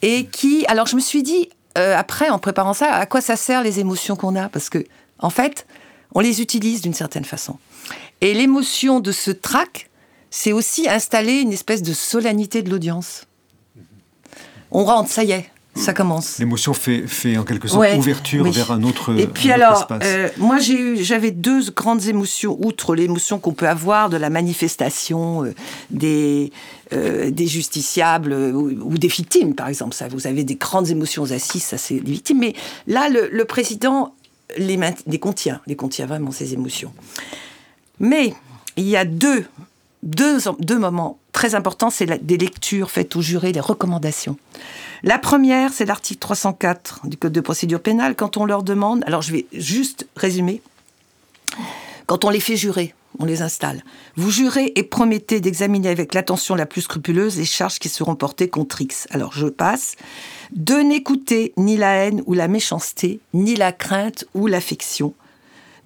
et 0.02 0.26
qui, 0.26 0.66
alors 0.66 0.88
je 0.88 0.96
me 0.96 1.00
suis 1.00 1.22
dit, 1.22 1.48
euh, 1.76 1.96
après, 1.96 2.28
en 2.28 2.40
préparant 2.40 2.74
ça, 2.74 2.92
à 2.92 3.06
quoi 3.06 3.20
ça 3.20 3.36
sert 3.36 3.62
les 3.62 3.78
émotions 3.78 4.16
qu'on 4.16 4.34
a? 4.34 4.48
Parce 4.48 4.68
que, 4.68 4.84
en 5.20 5.30
fait, 5.30 5.64
on 6.14 6.20
les 6.20 6.40
utilise 6.40 6.80
d'une 6.80 6.94
certaine 6.94 7.24
façon. 7.24 7.58
Et 8.20 8.34
l'émotion 8.34 9.00
de 9.00 9.12
ce 9.12 9.30
trac, 9.30 9.90
c'est 10.30 10.52
aussi 10.52 10.88
installer 10.88 11.40
une 11.40 11.52
espèce 11.52 11.82
de 11.82 11.92
solennité 11.92 12.62
de 12.62 12.70
l'audience. 12.70 13.24
On 14.70 14.84
rentre, 14.84 15.10
ça 15.10 15.24
y 15.24 15.32
est, 15.32 15.50
ça 15.74 15.94
commence. 15.94 16.38
L'émotion 16.38 16.74
fait, 16.74 17.06
fait 17.06 17.38
en 17.38 17.44
quelque 17.44 17.68
sorte 17.68 17.86
ouverture 17.96 18.44
vers 18.50 18.72
un 18.72 18.82
autre 18.82 19.18
Et 19.18 19.26
puis 19.26 19.50
alors, 19.52 19.86
euh, 20.02 20.28
moi 20.36 20.58
j'ai 20.58 20.78
eu, 20.78 21.02
j'avais 21.02 21.30
deux 21.30 21.70
grandes 21.70 22.06
émotions, 22.06 22.58
outre 22.60 22.94
l'émotion 22.94 23.38
qu'on 23.38 23.54
peut 23.54 23.68
avoir 23.68 24.10
de 24.10 24.16
la 24.16 24.28
manifestation 24.28 25.44
euh, 25.44 25.54
des, 25.90 26.52
euh, 26.92 27.30
des 27.30 27.46
justiciables 27.46 28.32
ou, 28.32 28.98
des 28.98 29.08
victimes, 29.08 29.54
par 29.54 29.68
exemple. 29.68 29.94
Ça, 29.94 30.08
vous 30.08 30.26
avez 30.26 30.44
des 30.44 30.56
grandes 30.56 30.90
émotions 30.90 31.30
assises, 31.30 31.64
ça 31.64 31.78
c'est 31.78 32.00
des 32.00 32.12
victimes. 32.12 32.40
Mais 32.40 32.54
là, 32.86 33.08
le, 33.08 33.28
le 33.30 33.44
président 33.44 34.14
les, 34.56 34.78
les 35.06 35.18
contient, 35.18 35.60
les 35.66 35.76
contient 35.76 36.06
vraiment 36.06 36.32
ces 36.32 36.54
émotions. 36.54 36.92
Mais 38.00 38.34
il 38.76 38.86
y 38.86 38.96
a 38.96 39.04
deux, 39.04 39.46
moments 40.78 41.18
très 41.32 41.54
importants, 41.54 41.90
c'est 41.90 42.24
des 42.24 42.36
lectures 42.36 42.90
faites 42.90 43.16
aux 43.16 43.22
jurés, 43.22 43.52
des 43.52 43.60
recommandations. 43.60 44.36
La 45.02 45.18
première, 45.18 45.72
c'est 45.72 45.84
l'article 45.84 46.20
304 46.20 47.06
du 47.06 47.16
Code 47.16 47.32
de 47.32 47.40
procédure 47.40 47.80
pénale, 47.80 48.16
quand 48.16 48.36
on 48.36 48.44
leur 48.44 48.62
demande, 48.62 49.04
alors 49.06 49.22
je 49.22 49.32
vais 49.32 49.46
juste 49.52 50.08
résumer, 50.16 50.60
quand 52.06 52.24
on 52.24 52.30
les 52.30 52.40
fait 52.40 52.56
jurer, 52.56 52.94
on 53.18 53.24
les 53.24 53.42
installe. 53.42 53.82
Vous 54.16 54.30
jurez 54.30 54.72
et 54.76 54.82
promettez 54.82 55.40
d'examiner 55.40 55.88
avec 55.88 56.14
l'attention 56.14 56.54
la 56.54 56.66
plus 56.66 56.82
scrupuleuse 56.82 57.36
les 57.36 57.44
charges 57.44 57.78
qui 57.78 57.88
seront 57.88 58.14
portées 58.14 58.48
contre 58.48 58.80
X. 58.80 59.06
Alors 59.10 59.32
je 59.32 59.46
passe. 59.46 59.96
De 60.52 60.74
n'écouter 60.74 61.52
ni 61.56 61.76
la 61.76 61.92
haine 61.94 62.22
ou 62.26 62.32
la 62.32 62.48
méchanceté, 62.48 63.20
ni 63.34 63.56
la 63.56 63.72
crainte 63.72 64.24
ou 64.34 64.46
l'affection. 64.46 65.14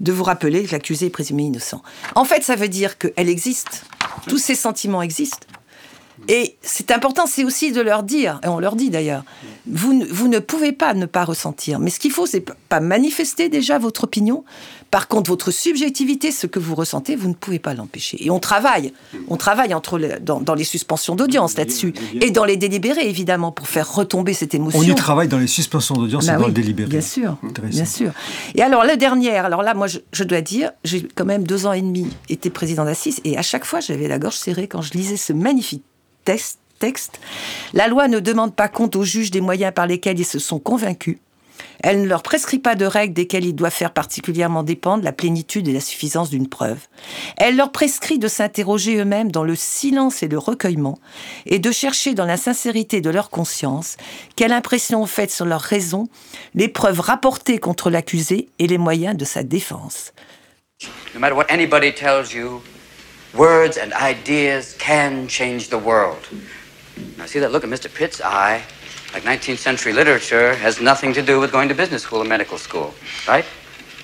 De 0.02 0.12
vous 0.12 0.24
rappeler 0.24 0.64
que 0.64 0.72
l'accusé 0.72 1.06
est 1.06 1.10
présumé 1.10 1.44
innocent. 1.44 1.80
En 2.14 2.24
fait, 2.24 2.42
ça 2.42 2.56
veut 2.56 2.68
dire 2.68 2.98
qu'elle 2.98 3.28
existe. 3.28 3.84
Tous 4.28 4.38
ces 4.38 4.54
sentiments 4.54 5.00
existent. 5.00 5.46
Et 6.28 6.56
c'est 6.62 6.90
important, 6.90 7.26
c'est 7.26 7.44
aussi 7.44 7.72
de 7.72 7.80
leur 7.80 8.02
dire, 8.02 8.40
et 8.44 8.48
on 8.48 8.58
leur 8.58 8.76
dit 8.76 8.90
d'ailleurs, 8.90 9.24
vous, 9.66 10.04
vous 10.10 10.28
ne 10.28 10.38
pouvez 10.38 10.72
pas 10.72 10.94
ne 10.94 11.06
pas 11.06 11.24
ressentir. 11.24 11.78
Mais 11.78 11.90
ce 11.90 11.98
qu'il 11.98 12.10
faut, 12.10 12.26
c'est 12.26 12.44
pas 12.68 12.80
manifester 12.80 13.48
déjà 13.48 13.78
votre 13.78 14.04
opinion. 14.04 14.44
Par 14.90 15.08
contre, 15.08 15.30
votre 15.30 15.50
subjectivité, 15.50 16.30
ce 16.30 16.46
que 16.46 16.58
vous 16.58 16.74
ressentez, 16.74 17.16
vous 17.16 17.28
ne 17.28 17.34
pouvez 17.34 17.58
pas 17.58 17.72
l'empêcher. 17.72 18.22
Et 18.24 18.30
on 18.30 18.38
travaille, 18.38 18.92
on 19.28 19.36
travaille 19.36 19.72
entre 19.72 19.98
dans, 20.20 20.54
les 20.54 20.64
suspensions 20.64 21.16
d'audience 21.16 21.56
là-dessus, 21.56 21.94
et 22.20 22.30
dans 22.30 22.44
les 22.44 22.58
délibérés 22.58 23.08
évidemment, 23.08 23.52
pour 23.52 23.68
faire 23.68 23.90
retomber 23.90 24.34
cette 24.34 24.54
émotion. 24.54 24.80
On 24.80 24.82
y 24.82 24.94
travaille 24.94 25.28
dans 25.28 25.38
les 25.38 25.46
suspensions 25.46 25.94
d'audience 25.94 26.24
et 26.24 26.32
bah 26.32 26.36
dans 26.36 26.46
le 26.46 26.52
délibéré. 26.52 26.90
Bien 26.90 27.00
sûr, 27.00 27.38
bien 27.62 27.86
sûr. 27.86 28.12
Et 28.54 28.62
alors 28.62 28.84
la 28.84 28.96
dernière, 28.96 29.46
alors 29.46 29.62
là, 29.62 29.72
moi, 29.72 29.86
je, 29.86 29.98
je 30.12 30.24
dois 30.24 30.42
dire, 30.42 30.72
j'ai 30.84 31.08
quand 31.14 31.24
même 31.24 31.44
deux 31.44 31.66
ans 31.66 31.72
et 31.72 31.80
demi 31.80 32.08
été 32.28 32.50
président 32.50 32.84
d'Assise, 32.84 33.20
et 33.24 33.38
à 33.38 33.42
chaque 33.42 33.64
fois, 33.64 33.80
j'avais 33.80 34.08
la 34.08 34.18
gorge 34.18 34.36
serrée 34.36 34.68
quand 34.68 34.82
je 34.82 34.92
lisais 34.92 35.16
ce 35.16 35.32
magnifique 35.32 35.84
texte, 36.24 37.20
la 37.74 37.88
loi 37.88 38.08
ne 38.08 38.20
demande 38.20 38.54
pas 38.54 38.68
compte 38.68 38.96
aux 38.96 39.04
juges 39.04 39.30
des 39.30 39.40
moyens 39.40 39.72
par 39.74 39.86
lesquels 39.86 40.18
ils 40.18 40.26
se 40.26 40.38
sont 40.38 40.58
convaincus. 40.58 41.18
Elle 41.82 42.02
ne 42.02 42.06
leur 42.06 42.22
prescrit 42.22 42.58
pas 42.58 42.74
de 42.74 42.84
règles 42.84 43.14
desquelles 43.14 43.44
ils 43.44 43.54
doivent 43.54 43.72
faire 43.72 43.92
particulièrement 43.92 44.62
dépendre 44.62 45.04
la 45.04 45.12
plénitude 45.12 45.68
et 45.68 45.72
la 45.72 45.80
suffisance 45.80 46.30
d'une 46.30 46.48
preuve. 46.48 46.78
Elle 47.36 47.56
leur 47.56 47.72
prescrit 47.72 48.18
de 48.18 48.28
s'interroger 48.28 48.96
eux-mêmes 48.96 49.32
dans 49.32 49.44
le 49.44 49.54
silence 49.56 50.22
et 50.22 50.28
le 50.28 50.38
recueillement, 50.38 50.98
et 51.46 51.58
de 51.58 51.70
chercher 51.72 52.14
dans 52.14 52.24
la 52.24 52.36
sincérité 52.36 53.00
de 53.00 53.10
leur 53.10 53.30
conscience 53.30 53.96
quelle 54.36 54.52
impression 54.52 55.02
ont 55.02 55.06
fait 55.06 55.30
sur 55.30 55.44
leur 55.44 55.60
raison 55.60 56.08
les 56.54 56.68
preuves 56.68 57.00
rapportées 57.00 57.58
contre 57.58 57.90
l'accusé 57.90 58.48
et 58.58 58.66
les 58.66 58.78
moyens 58.78 59.16
de 59.16 59.24
sa 59.24 59.42
défense. 59.42 60.12
No 61.14 62.62
Words 63.34 63.78
and 63.78 63.92
ideas 63.94 64.76
can 64.78 65.26
change 65.26 65.68
the 65.68 65.78
world. 65.78 66.28
Now, 67.16 67.26
see 67.26 67.38
that 67.38 67.50
look 67.50 67.64
in 67.64 67.70
Mr. 67.70 67.92
Pitt's 67.92 68.20
eye? 68.20 68.62
Like 69.14 69.22
19th 69.24 69.58
century 69.58 69.92
literature 69.92 70.54
has 70.54 70.80
nothing 70.80 71.12
to 71.14 71.22
do 71.22 71.40
with 71.40 71.52
going 71.52 71.68
to 71.68 71.74
business 71.74 72.02
school 72.02 72.20
or 72.20 72.24
medical 72.24 72.58
school, 72.58 72.94
right? 73.26 73.44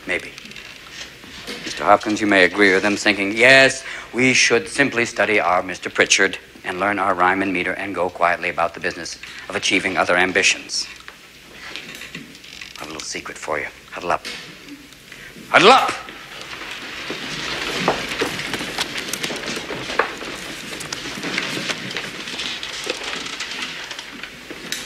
Maybe. 0.06 0.32
Mr. 1.64 1.84
Hopkins, 1.84 2.20
you 2.20 2.26
may 2.26 2.44
agree 2.44 2.72
with 2.72 2.82
them, 2.82 2.96
thinking, 2.96 3.36
yes, 3.36 3.84
we 4.12 4.32
should 4.32 4.68
simply 4.68 5.04
study 5.04 5.40
our 5.40 5.62
Mr. 5.62 5.92
Pritchard 5.92 6.38
and 6.64 6.80
learn 6.80 6.98
our 6.98 7.14
rhyme 7.14 7.42
and 7.42 7.52
meter 7.52 7.72
and 7.72 7.94
go 7.94 8.10
quietly 8.10 8.48
about 8.48 8.74
the 8.74 8.80
business 8.80 9.18
of 9.48 9.56
achieving 9.56 9.96
other 9.96 10.16
ambitions. 10.16 10.86
I 12.76 12.80
have 12.80 12.88
a 12.88 12.92
little 12.92 13.00
secret 13.00 13.36
for 13.36 13.58
you. 13.58 13.66
Huddle 13.90 14.12
up. 14.12 14.26
Huddle 15.48 15.70
up! 15.70 15.92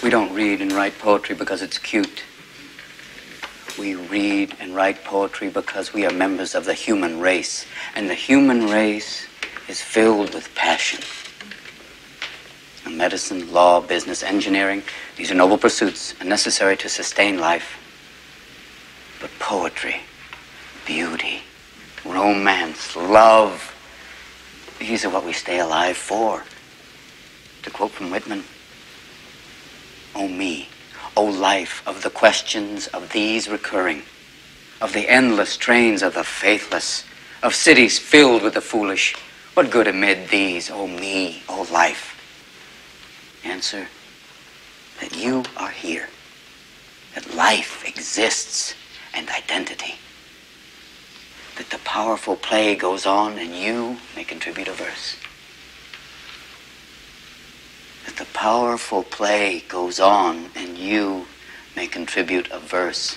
We 0.03 0.11
don't 0.11 0.35
read 0.35 0.61
and 0.61 0.73
write 0.73 0.99
poetry 0.99 1.37
because 1.37 1.63
it's 1.63 1.79
cute. 1.79 2.25
We 3.79 3.95
read 3.95 4.57
and 4.59 4.75
write 4.75 5.05
poetry 5.05 5.49
because 5.49 5.95
we 5.95 6.05
are 6.05 6.13
members 6.13 6.57
of 6.57 6.65
the 6.65 6.75
human 6.75 7.21
race, 7.21 7.67
and 7.95 8.11
the 8.11 8.15
human 8.15 8.67
race 8.69 9.29
is 9.69 9.81
filled 9.81 10.35
with 10.35 10.53
passion. 10.57 11.01
medicine, 12.91 13.51
law, 13.53 13.81
business, 13.81 14.23
engineering, 14.23 14.83
these 15.17 15.31
are 15.31 15.35
noble 15.35 15.57
pursuits 15.57 16.15
and 16.21 16.29
necessary 16.29 16.77
to 16.77 16.89
sustain 16.89 17.39
life. 17.39 17.79
But 19.21 19.31
poetry, 19.39 20.01
beauty, 20.85 21.43
romance, 22.05 22.97
love, 22.97 23.73
these 24.79 25.05
are 25.05 25.11
what 25.11 25.25
we 25.25 25.33
stay 25.33 25.61
alive 25.61 25.97
for. 25.97 26.45
To 27.63 27.71
quote 27.71 27.93
from 27.93 28.11
Whitman, 28.11 28.45
O 30.15 30.29
me, 30.29 30.69
O 31.17 31.25
life 31.25 31.83
of 31.87 32.03
the 32.03 32.11
questions 32.11 32.87
of 32.89 33.13
these 33.13 33.49
recurring, 33.49 34.03
of 34.81 34.93
the 34.93 35.09
endless 35.09 35.57
trains 35.57 36.03
of 36.03 36.15
the 36.15 36.25
faithless, 36.25 37.05
of 37.43 37.55
cities 37.55 37.99
filled 37.99 38.43
with 38.43 38.55
the 38.55 38.61
foolish, 38.61 39.15
what 39.55 39.71
good 39.71 39.87
amid 39.87 40.29
these, 40.29 40.71
O 40.71 40.87
me, 40.87 41.43
O 41.49 41.67
life? 41.71 42.19
Answer 43.45 43.89
that 45.01 45.17
you 45.17 45.45
are 45.57 45.71
here, 45.71 46.09
that 47.15 47.35
life 47.35 47.87
exists 47.87 48.75
and 49.13 49.29
identity, 49.31 49.97
that 51.57 51.71
the 51.71 51.79
powerful 51.79 52.37
play 52.37 52.75
goes 52.75 53.05
on 53.05 53.39
and 53.39 53.55
you 53.55 53.99
may 54.17 54.25
contribute 54.25 54.69
a 54.69 54.73
verse. 54.73 55.17
The 58.17 58.27
powerful 58.33 59.03
play 59.03 59.63
goes 59.69 60.01
on 60.01 60.51
and 60.57 60.77
you 60.79 61.27
may 61.77 61.87
contribute 61.87 62.51
a 62.51 62.59
verse. 62.59 63.17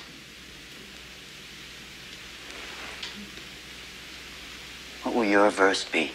What 5.04 5.14
will 5.16 5.26
your 5.26 5.50
verse 5.50 5.84
be? 5.84 6.12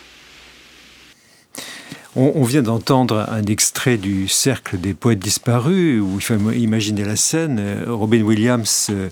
On, 2.16 2.42
vient 2.42 2.62
d'entendre 2.62 3.24
un 3.28 3.44
extrait 3.44 3.96
du 3.96 4.26
Cercle 4.26 4.78
des 4.78 4.94
poètes 4.94 5.20
disparus, 5.20 6.00
où 6.00 6.16
il 6.16 6.20
faut 6.20 6.34
imaginer 6.50 7.04
la 7.04 7.14
scène. 7.14 7.84
Robin 7.86 8.22
Williams 8.22 8.88
euh, 8.90 9.10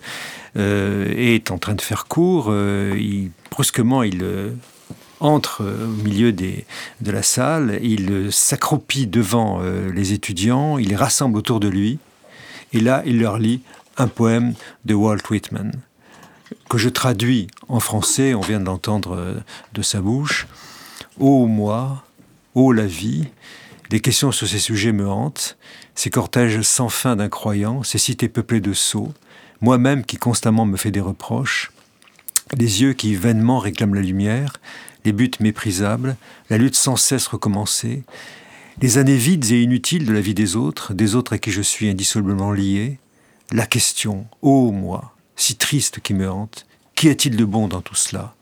euh, 0.57 1.15
est 1.17 1.53
en 1.53 1.59
train 1.59 1.75
de 1.75 1.81
faire 1.81 2.07
cours. 2.07 2.47
Euh, 2.49 2.99
brusquement, 3.53 4.03
il 4.03 4.25
entre 5.21 5.63
euh, 5.63 5.87
au 5.87 6.03
milieu 6.03 6.33
de 6.33 7.11
la 7.11 7.23
salle, 7.23 7.79
il 7.83 8.11
euh, 8.11 8.31
s'accroupit 8.31 9.07
devant 9.07 9.61
euh, 9.61 9.91
les 9.93 10.13
étudiants, 10.13 10.79
il 10.79 10.89
les 10.89 10.97
rassemble 10.97 11.37
autour 11.39 11.61
de 11.61 11.69
lui, 11.69 11.99
et 12.73 12.81
là, 12.81 13.03
il 13.07 13.19
leur 13.21 13.39
lit 13.39 13.63
un 13.97 14.09
poème 14.09 14.55
de 14.85 14.95
Walt 14.95 15.19
Whitman, 15.31 15.73
que 16.69 16.79
je 16.79 16.89
traduis 16.89 17.49
en 17.69 17.81
français, 17.81 18.35
on 18.35 18.41
vient 18.41 18.61
de 18.61 18.67
l'entendre 18.67 19.43
de 19.73 19.83
sa 19.83 20.01
bouche. 20.01 20.47
Ô 21.19 21.47
moi, 21.47 22.05
ô 22.55 22.73
la 22.73 22.87
vie, 22.87 23.27
les 23.91 24.01
questions 24.01 24.31
sur 24.31 24.47
ces 24.47 24.59
sujets 24.59 24.93
me 24.93 25.09
hantent, 25.09 25.57
ces 25.95 26.11
cortèges 26.11 26.63
sans 26.63 26.89
fin 26.89 27.17
d'incroyants, 27.17 27.83
ces 27.83 27.99
cités 27.99 28.29
peuplées 28.29 28.61
de 28.61 28.73
sots, 28.73 29.13
moi-même 29.61 30.05
qui 30.05 30.17
constamment 30.17 30.65
me 30.65 30.77
fais 30.77 30.91
des 30.91 31.01
reproches, 31.01 31.73
les 32.57 32.83
yeux 32.83 32.93
qui 32.93 33.15
vainement 33.15 33.59
réclament 33.59 33.95
la 33.95 34.01
lumière, 34.01 34.55
les 35.05 35.13
buts 35.13 35.31
méprisables, 35.41 36.17
la 36.51 36.59
lutte 36.59 36.77
sans 36.77 36.97
cesse 36.97 37.27
recommencée, 37.27 38.05
les 38.81 38.99
années 38.99 39.17
vides 39.17 39.51
et 39.51 39.63
inutiles 39.63 40.07
de 40.07 40.13
la 40.13 40.21
vie 40.21 40.35
des 40.35 40.57
autres, 40.57 40.95
des 40.95 41.15
autres 41.15 41.33
à 41.33 41.39
qui 41.39 41.51
je 41.51 41.63
suis 41.63 41.89
indissolublement 41.89 42.53
lié, 42.53 42.99
la 43.51 43.67
question, 43.67 44.27
ô 44.43 44.71
moi, 44.71 45.15
si 45.37 45.57
triste 45.57 46.01
qui 46.01 46.15
me 46.15 46.31
hante, 46.31 46.67
qu'y 46.95 47.09
a-t-il 47.09 47.37
de 47.37 47.45
bon 47.45 47.69
dans 47.69 47.81
tout 47.81 47.95
cela? 47.95 48.35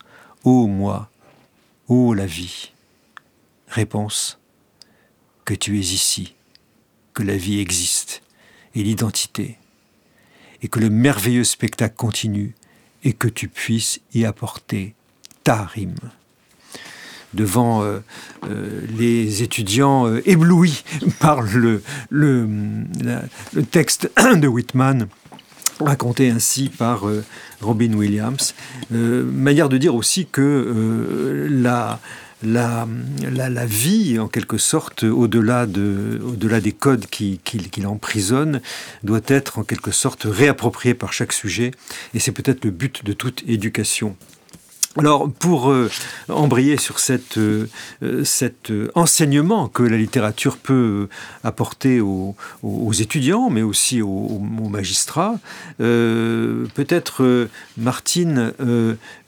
Ô 0.44 0.66
moi, 0.66 1.10
ô 1.88 2.12
la 2.12 2.26
vie. 2.26 2.72
Réponse, 3.68 4.38
que 5.44 5.54
tu 5.54 5.78
es 5.78 5.82
ici, 5.82 6.34
que 7.14 7.22
la 7.22 7.36
vie 7.36 7.60
existe, 7.60 8.22
et 8.74 8.82
l'identité, 8.82 9.58
et 10.62 10.68
que 10.68 10.80
le 10.80 10.90
merveilleux 10.90 11.44
spectacle 11.44 11.96
continue, 11.96 12.54
et 13.04 13.12
que 13.12 13.28
tu 13.28 13.48
puisses 13.48 14.00
y 14.12 14.24
apporter 14.24 14.94
ta 15.44 15.64
rime 15.64 15.94
devant 17.37 17.85
euh, 17.85 17.99
euh, 18.51 18.81
les 18.99 19.42
étudiants 19.42 20.09
euh, 20.09 20.29
éblouis 20.29 20.83
par 21.20 21.42
le, 21.42 21.83
texte 23.70 24.11
de 24.37 24.49
Whitman 24.49 25.07
raconté 25.79 26.31
ainsi 26.31 26.70
par 26.70 27.05
Robin 27.61 27.92
Williams. 27.92 28.55
manière 28.90 29.68
de 29.68 29.77
dire 29.77 29.94
aussi 29.94 30.25
que 30.25 31.46
la, 31.51 32.01
la, 32.42 32.88
la, 33.31 33.66
vie, 33.66 34.18
en 34.18 34.27
quelque 34.27 34.57
sorte, 34.57 35.03
au-delà 35.03 35.66
de, 35.66 36.18
au 36.25 36.35
des 36.35 36.72
codes 36.72 37.05
qui, 37.05 37.40
qui, 37.44 37.59
qui 37.59 37.83
l'emprisonnent, 37.83 38.62
doit 39.03 39.20
être 39.27 39.59
en 39.59 39.64
quelque 39.64 39.90
sorte 39.90 40.27
réappropriée 40.27 40.94
par 40.94 41.12
chaque 41.12 41.35
sujet. 41.35 41.72
Et 42.14 42.20
c'est 42.20 42.33
peut-être 42.33 42.64
le 42.64 42.70
but 42.70 43.05
de 43.05 43.12
toute 43.12 43.44
éducation. 43.46 44.16
Alors, 44.98 45.30
pour 45.30 45.70
euh, 45.70 45.90
embrayer 46.30 46.78
sur 46.78 46.96
euh, 47.11 47.66
euh, 48.02 48.24
cet 48.24 48.72
enseignement 48.94 49.68
que 49.68 49.82
la 49.82 49.98
littérature 49.98 50.56
peut 50.56 51.09
apporter 51.44 52.00
aux, 52.00 52.35
étudiants, 52.92 53.50
mais 53.50 53.61
aussi 53.61 54.00
aux, 54.00 54.38
magistrats, 54.70 55.35
peut-être, 55.78 57.48
Martine, 57.76 58.52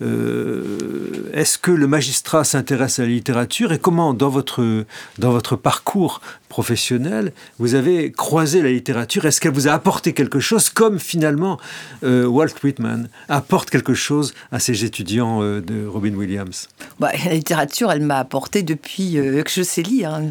est-ce 0.00 1.58
que 1.58 1.70
le 1.70 1.86
magistrat 1.86 2.44
s'intéresse 2.44 2.98
à 2.98 3.02
la 3.02 3.08
littérature 3.08 3.72
et 3.72 3.78
comment, 3.78 4.14
dans 4.14 4.30
votre 4.30 5.56
parcours 5.56 6.20
professionnel, 6.48 7.32
vous 7.58 7.74
avez 7.74 8.12
croisé 8.12 8.62
la 8.62 8.70
littérature 8.70 9.24
Est-ce 9.24 9.40
qu'elle 9.40 9.52
vous 9.52 9.68
a 9.68 9.72
apporté 9.72 10.12
quelque 10.12 10.40
chose, 10.40 10.70
comme 10.70 10.98
finalement 10.98 11.58
Walt 12.02 12.54
Whitman 12.62 13.08
apporte 13.28 13.70
quelque 13.70 13.94
chose 13.94 14.34
à 14.52 14.58
ses 14.58 14.84
étudiants 14.84 15.40
de 15.40 15.86
Robin 15.86 16.14
Williams? 16.14 16.68
Bah, 16.98 17.10
La 17.24 17.34
littérature, 17.34 17.92
elle 17.92 18.02
m'a 18.02 18.18
apporté 18.18 18.62
depuis 18.62 19.18
euh, 19.18 19.42
que 19.42 19.50
je 19.50 19.62
sais 19.62 19.82
lire. 19.82 20.14
Hein, 20.14 20.30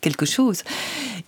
quelque 0.00 0.24
chose. 0.24 0.62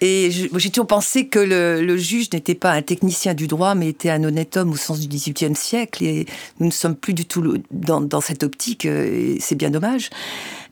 Et 0.00 0.30
j'ai 0.30 0.70
toujours 0.70 0.86
pensé 0.86 1.28
que 1.28 1.38
le, 1.38 1.96
juge 1.98 2.32
n'était 2.32 2.54
pas 2.54 2.72
un 2.72 2.80
technicien 2.80 3.34
du 3.34 3.46
droit, 3.46 3.74
mais 3.74 3.88
était 3.88 4.08
un 4.08 4.24
honnête 4.24 4.56
homme 4.56 4.70
au 4.70 4.76
sens 4.76 4.98
du 4.98 5.08
XVIIIe 5.08 5.54
siècle. 5.54 6.02
Et 6.02 6.26
nous 6.58 6.66
ne 6.66 6.72
sommes 6.72 6.96
plus 6.96 7.12
du 7.12 7.26
tout 7.26 7.58
dans, 7.70 8.20
cette 8.20 8.42
optique, 8.42 8.86
et 8.86 9.36
c'est 9.40 9.56
bien 9.56 9.70
dommage. 9.70 10.08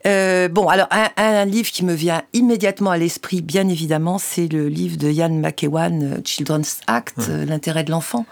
Euh, 0.07 0.49
bon, 0.49 0.69
alors 0.69 0.89
un, 1.17 1.45
livre 1.45 1.71
qui 1.71 1.85
me 1.85 1.93
vient 1.93 2.23
immédiatement 2.33 2.91
à 2.91 2.99
l'esprit, 2.99 3.43
bien 3.43 3.69
évidemment, 3.69 4.19
c'est 4.19 4.49
le 4.49 4.69
livre 4.69 4.97
de 4.97 5.11
Ian 5.11 5.31
McEwan, 5.31 6.03
euh, 6.03 6.21
Children's 6.25 6.81
Act, 6.87 7.19
euh, 7.29 7.45
l'intérêt 7.45 7.85
de 7.85 7.91
l'enfant. 7.91 8.27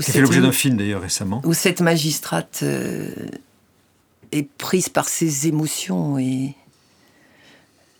C'est 0.00 0.20
l'objet 0.20 0.40
d'un 0.40 0.52
film 0.52 0.76
d'ailleurs 0.76 1.02
récemment. 1.02 1.40
Où 1.44 1.54
cette 1.54 1.80
magistrate 1.80 2.64
est 4.32 4.48
prise 4.56 4.88
par 4.88 5.08
ses 5.08 5.46
émotions 5.46 6.18
et, 6.18 6.54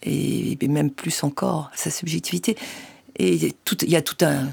et, 0.02 0.59
même 0.66 0.90
plus 0.90 1.22
encore 1.22 1.70
sa 1.76 1.90
subjectivité. 1.90 2.57
Et 3.16 3.35
il 3.35 3.90
y 3.90 3.96
a 3.96 4.02
tout 4.02 4.16
un, 4.22 4.48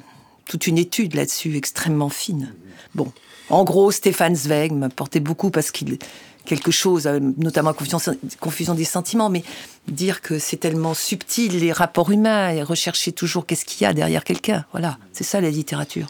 toute 0.45 0.67
une 0.67 0.77
étude 0.77 1.15
là-dessus 1.15 1.55
extrêmement 1.55 2.09
fine. 2.09 2.53
Bon, 2.93 3.11
en 3.49 3.63
gros, 3.63 3.91
Stéphane 3.91 4.35
Zweig 4.35 4.71
m'apportait 4.71 5.19
beaucoup 5.19 5.49
parce 5.49 5.71
qu'il 5.71 5.97
quelque 6.45 6.71
chose, 6.71 7.07
euh, 7.07 7.19
notamment 7.37 7.73
confusion, 7.73 7.99
confusion 8.39 8.73
des 8.73 8.85
sentiments, 8.85 9.29
mais 9.29 9.43
dire 9.87 10.21
que 10.21 10.39
c'est 10.39 10.57
tellement 10.57 10.93
subtil 10.93 11.59
les 11.59 11.71
rapports 11.71 12.11
humains 12.11 12.49
et 12.49 12.63
rechercher 12.63 13.11
toujours 13.11 13.45
qu'est-ce 13.45 13.65
qu'il 13.65 13.81
y 13.81 13.85
a 13.85 13.93
derrière 13.93 14.23
quelqu'un. 14.23 14.65
Voilà, 14.71 14.97
c'est 15.11 15.23
ça 15.23 15.41
la 15.41 15.49
littérature 15.49 16.07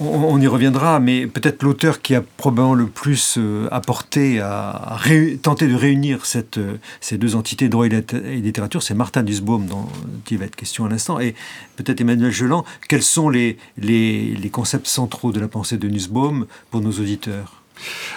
on, 0.00 0.40
y 0.40 0.46
reviendra, 0.46 1.00
mais 1.00 1.26
peut-être 1.26 1.62
l'auteur 1.62 2.00
qui 2.00 2.14
a 2.14 2.22
probablement 2.36 2.74
le 2.74 2.86
plus 2.86 3.36
euh, 3.38 3.68
apporté 3.70 4.40
à, 4.40 4.98
tenter 5.42 5.66
de 5.66 5.74
réunir 5.74 6.20
euh, 6.56 6.76
ces 7.00 7.18
deux 7.18 7.36
entités, 7.36 7.68
droit 7.68 7.86
et, 7.86 7.90
littérature, 8.36 8.82
c'est 8.82 8.94
Martin 8.94 9.22
Nussbaum, 9.22 9.66
dont 9.66 9.86
il 10.30 10.38
va 10.38 10.46
être 10.46 10.56
question 10.56 10.84
à 10.84 10.88
l'instant, 10.88 11.20
et 11.20 11.34
peut-être 11.76 12.00
Emmanuel 12.00 12.30
Geland. 12.30 12.64
Quels 12.88 13.02
sont 13.02 13.28
les, 13.28 13.58
les 13.76 14.50
concepts 14.50 14.86
centraux 14.86 15.32
de 15.32 15.40
la 15.40 15.48
pensée 15.48 15.76
de 15.76 15.88
Nussbaum 15.88 16.46
pour 16.70 16.80
nos 16.80 16.92
auditeurs? 16.92 17.62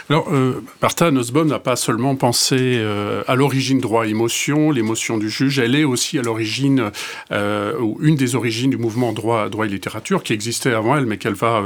Alors, 0.10 0.28
euh, 0.34 0.64
Martha 0.82 1.12
Nussbaum 1.12 1.48
n'a 1.48 1.60
pas 1.60 1.76
seulement 1.76 2.16
pensé 2.16 2.58
euh, 2.60 3.22
à 3.28 3.36
l'origine 3.36 3.80
droit-émotion, 3.80 4.72
l'émotion 4.72 5.20
du 5.20 5.30
juge, 5.30 5.60
elle 5.60 5.76
est 5.76 5.84
aussi 5.84 6.18
à 6.18 6.24
l'origine, 6.24 6.92
euh, 7.32 7.78
ou 7.80 7.98
une 8.02 8.16
des 8.16 8.36
origines 8.36 8.72
du 8.72 8.78
mouvement 8.78 9.14
droit, 9.14 9.50
droit 9.50 9.66
et 9.66 9.70
littérature 9.70 10.24
qui 10.24 10.34
existait 10.34 10.74
avant 10.74 10.98
elle, 10.98 11.06
mais 11.06 11.18
qu'elle 11.18 11.36
va 11.36 11.62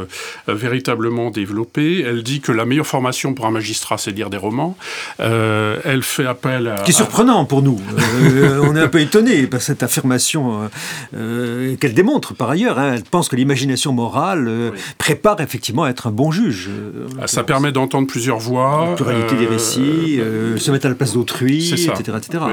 euh, 0.50 0.54
véritablement 0.54 1.32
développer. 1.32 2.02
Elle 2.02 2.22
dit 2.22 2.42
que 2.42 2.52
la 2.52 2.66
meilleure 2.66 2.86
formation 2.86 3.34
pour 3.34 3.46
un 3.46 3.52
magistrat, 3.52 3.98
c'est 3.98 4.12
lire 4.12 4.30
des 4.30 4.38
romans. 4.38 4.78
elle 5.20 6.04
fait 6.04 6.26
appel 6.26 6.68
à... 6.68 6.78
Ce 6.80 6.84
qui 6.84 6.92
est 6.92 6.94
surprenant 6.94 7.46
pour 7.46 7.62
nous. 7.62 7.80
on 8.64 8.76
est 8.76 8.82
un 8.82 8.88
peu 8.90 9.00
étonné 9.00 9.48
par 9.48 9.62
cette 9.62 9.84
affirmation 9.84 10.70
qu'elle 11.12 11.94
démontre 11.94 12.34
par 12.34 12.50
ailleurs. 12.50 12.78
Hein. 12.78 12.96
Elle 12.96 13.04
pense 13.04 13.30
que 13.30 13.36
l'imagination 13.36 13.94
morale 13.94 14.74
prépare 14.98 15.40
effectivement 15.40 15.84
à 15.84 15.90
être 15.90 16.08
un 16.08 16.12
bon 16.12 16.32
juge. 16.32 16.70
Ça 17.26 17.44
permet 17.44 17.72
d'entendre 17.84 18.08
plusieurs 18.08 18.40
voix. 18.40 18.88
La 18.90 18.96
pluralité 18.96 19.36
des 19.36 19.46
récits, 19.46 20.20
euh, 20.20 20.56
euh, 20.56 20.58
se 20.58 20.72
mettre 20.72 20.86
à 20.86 20.90
la 20.90 20.96
place 20.96 21.14
d'autrui, 21.14 21.72
etc. 21.72 21.94
etc. 22.18 22.44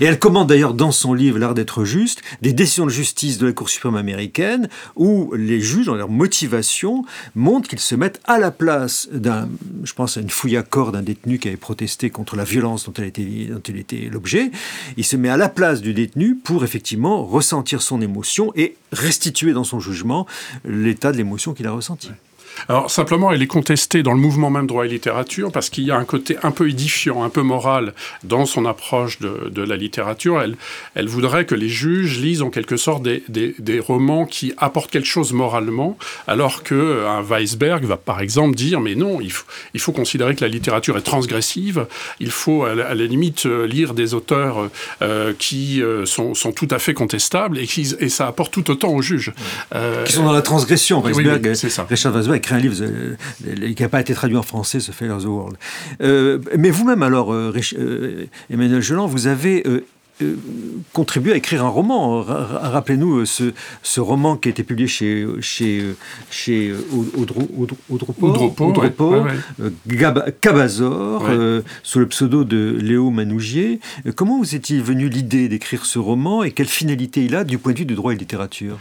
Et 0.00 0.04
elle 0.04 0.18
commande 0.18 0.48
d'ailleurs 0.48 0.74
dans 0.74 0.92
son 0.92 1.14
livre 1.14 1.38
L'art 1.38 1.54
d'être 1.54 1.84
juste 1.84 2.22
des 2.40 2.52
décisions 2.52 2.84
de 2.86 2.90
justice 2.90 3.38
de 3.38 3.46
la 3.46 3.52
Cour 3.52 3.68
suprême 3.68 3.96
américaine 3.96 4.68
où 4.96 5.32
les 5.34 5.60
juges, 5.60 5.86
dans 5.86 5.94
leur 5.94 6.08
motivation, 6.08 7.04
montrent 7.34 7.68
qu'ils 7.68 7.80
se 7.80 7.94
mettent 7.94 8.20
à 8.24 8.38
la 8.38 8.50
place 8.50 9.08
d'un, 9.12 9.48
je 9.84 9.92
pense 9.92 10.16
à 10.16 10.20
une 10.20 10.30
fouille 10.30 10.56
à 10.56 10.62
corps 10.62 10.92
d'un 10.92 11.02
détenu 11.02 11.38
qui 11.38 11.48
avait 11.48 11.56
protesté 11.56 12.10
contre 12.10 12.36
la 12.36 12.44
violence 12.44 12.86
dont 12.86 12.92
elle 12.98 13.04
était, 13.04 13.48
dont 13.50 13.62
elle 13.68 13.78
était 13.78 14.08
l'objet. 14.10 14.50
Il 14.96 15.04
se 15.04 15.16
met 15.16 15.28
à 15.28 15.36
la 15.36 15.48
place 15.48 15.80
du 15.80 15.94
détenu 15.94 16.34
pour 16.34 16.64
effectivement 16.64 17.24
ressentir 17.24 17.82
son 17.82 18.00
émotion 18.00 18.52
et 18.56 18.76
restituer 18.92 19.52
dans 19.52 19.64
son 19.64 19.80
jugement 19.80 20.26
l'état 20.64 21.12
de 21.12 21.16
l'émotion 21.16 21.54
qu'il 21.54 21.66
a 21.66 21.72
ressenti. 21.72 22.10
Alors 22.68 22.90
simplement, 22.90 23.32
elle 23.32 23.42
est 23.42 23.46
contestée 23.46 24.02
dans 24.02 24.12
le 24.12 24.20
mouvement 24.20 24.50
même 24.50 24.66
droit 24.66 24.84
et 24.84 24.88
littérature 24.88 25.50
parce 25.52 25.70
qu'il 25.70 25.84
y 25.84 25.90
a 25.90 25.96
un 25.96 26.04
côté 26.04 26.36
un 26.42 26.50
peu 26.50 26.68
édifiant, 26.68 27.22
un 27.22 27.28
peu 27.28 27.42
moral 27.42 27.94
dans 28.24 28.46
son 28.46 28.66
approche 28.66 29.18
de, 29.20 29.62
la 29.62 29.76
littérature. 29.76 30.40
Elle, 30.40 30.56
elle 30.94 31.08
voudrait 31.08 31.44
que 31.44 31.54
les 31.54 31.68
juges 31.68 32.18
lisent 32.18 32.42
en 32.42 32.50
quelque 32.50 32.76
sorte 32.76 33.02
des, 33.02 33.22
des, 33.28 33.80
romans 33.80 34.26
qui 34.26 34.52
apportent 34.58 34.90
quelque 34.90 35.06
chose 35.06 35.32
moralement, 35.32 35.96
alors 36.26 36.62
que 36.62 36.74
euh, 36.74 37.08
un 37.08 37.22
Weisberg 37.22 37.84
va 37.84 37.96
par 37.96 38.20
exemple 38.20 38.54
dire 38.54 38.80
mais 38.80 38.94
non, 38.94 39.20
il 39.20 39.32
faut, 39.32 39.46
il 39.74 39.80
faut 39.80 39.92
considérer 39.92 40.34
que 40.34 40.42
la 40.42 40.48
littérature 40.48 40.96
est 40.96 41.02
transgressive. 41.02 41.86
Il 42.20 42.30
faut 42.30 42.64
à 42.64 42.74
la, 42.74 42.94
limite 42.94 43.46
euh, 43.46 43.66
lire 43.66 43.94
des 43.94 44.14
auteurs 44.14 44.68
euh, 45.00 45.32
qui 45.38 45.82
sont, 46.04 46.34
sont, 46.34 46.52
tout 46.52 46.68
à 46.70 46.78
fait 46.78 46.94
contestables 46.94 47.58
et, 47.58 47.66
qui, 47.66 47.94
et 47.98 48.08
ça 48.08 48.26
apporte 48.26 48.52
tout 48.52 48.70
autant 48.70 48.90
aux 48.90 49.02
juges. 49.02 49.32
qui 50.04 50.12
sont 50.12 50.24
dans 50.24 50.32
la 50.32 50.42
transgression. 50.42 51.00
Weisberg, 51.00 51.54
c'est 51.54 51.70
ça. 51.70 51.86
Richard 51.88 52.12
Weisberg 52.12 52.41
écrit 52.42 52.54
un 52.56 52.58
livre 52.58 52.76
euh, 52.80 53.16
qui 53.74 53.82
n'a 53.82 53.88
pas 53.88 54.00
été 54.00 54.14
traduit 54.14 54.36
en 54.36 54.42
français, 54.42 54.78
The 54.78 54.90
Failure 54.90 55.16
of 55.16 55.22
the 55.22 55.26
World. 55.26 55.56
Euh, 56.02 56.38
mais 56.58 56.70
vous-même, 56.70 57.02
alors, 57.02 57.32
euh, 57.32 57.52
Emmanuel 58.50 58.82
Geland, 58.82 59.06
vous 59.06 59.28
avez 59.28 59.62
euh, 60.20 60.36
contribué 60.92 61.32
à 61.32 61.36
écrire 61.36 61.64
un 61.64 61.68
roman. 61.68 62.22
Rappelez-nous 62.22 63.24
ce, 63.24 63.52
ce, 63.82 64.00
roman 64.00 64.36
qui 64.36 64.48
a 64.48 64.50
été 64.50 64.62
publié 64.62 64.86
chez, 64.86 65.26
chez, 65.40 65.94
chez 66.30 66.72
Cabazor, 70.40 71.28
sous 71.82 71.98
le 71.98 72.06
pseudo 72.08 72.44
de 72.44 72.76
Léo 72.80 73.10
Manougier. 73.10 73.80
Comment 74.16 74.38
vous 74.38 74.54
étiez 74.54 74.80
venu 74.80 75.08
l'idée 75.08 75.48
d'écrire 75.48 75.86
ce 75.86 75.98
roman 75.98 76.42
et 76.42 76.50
quelle 76.50 76.66
finalité 76.66 77.24
il 77.24 77.34
a 77.34 77.44
du 77.44 77.58
point 77.58 77.72
de 77.72 77.78
vue 77.78 77.86
du 77.86 77.94
droit 77.94 78.12
et 78.12 78.16
littérature? 78.16 78.78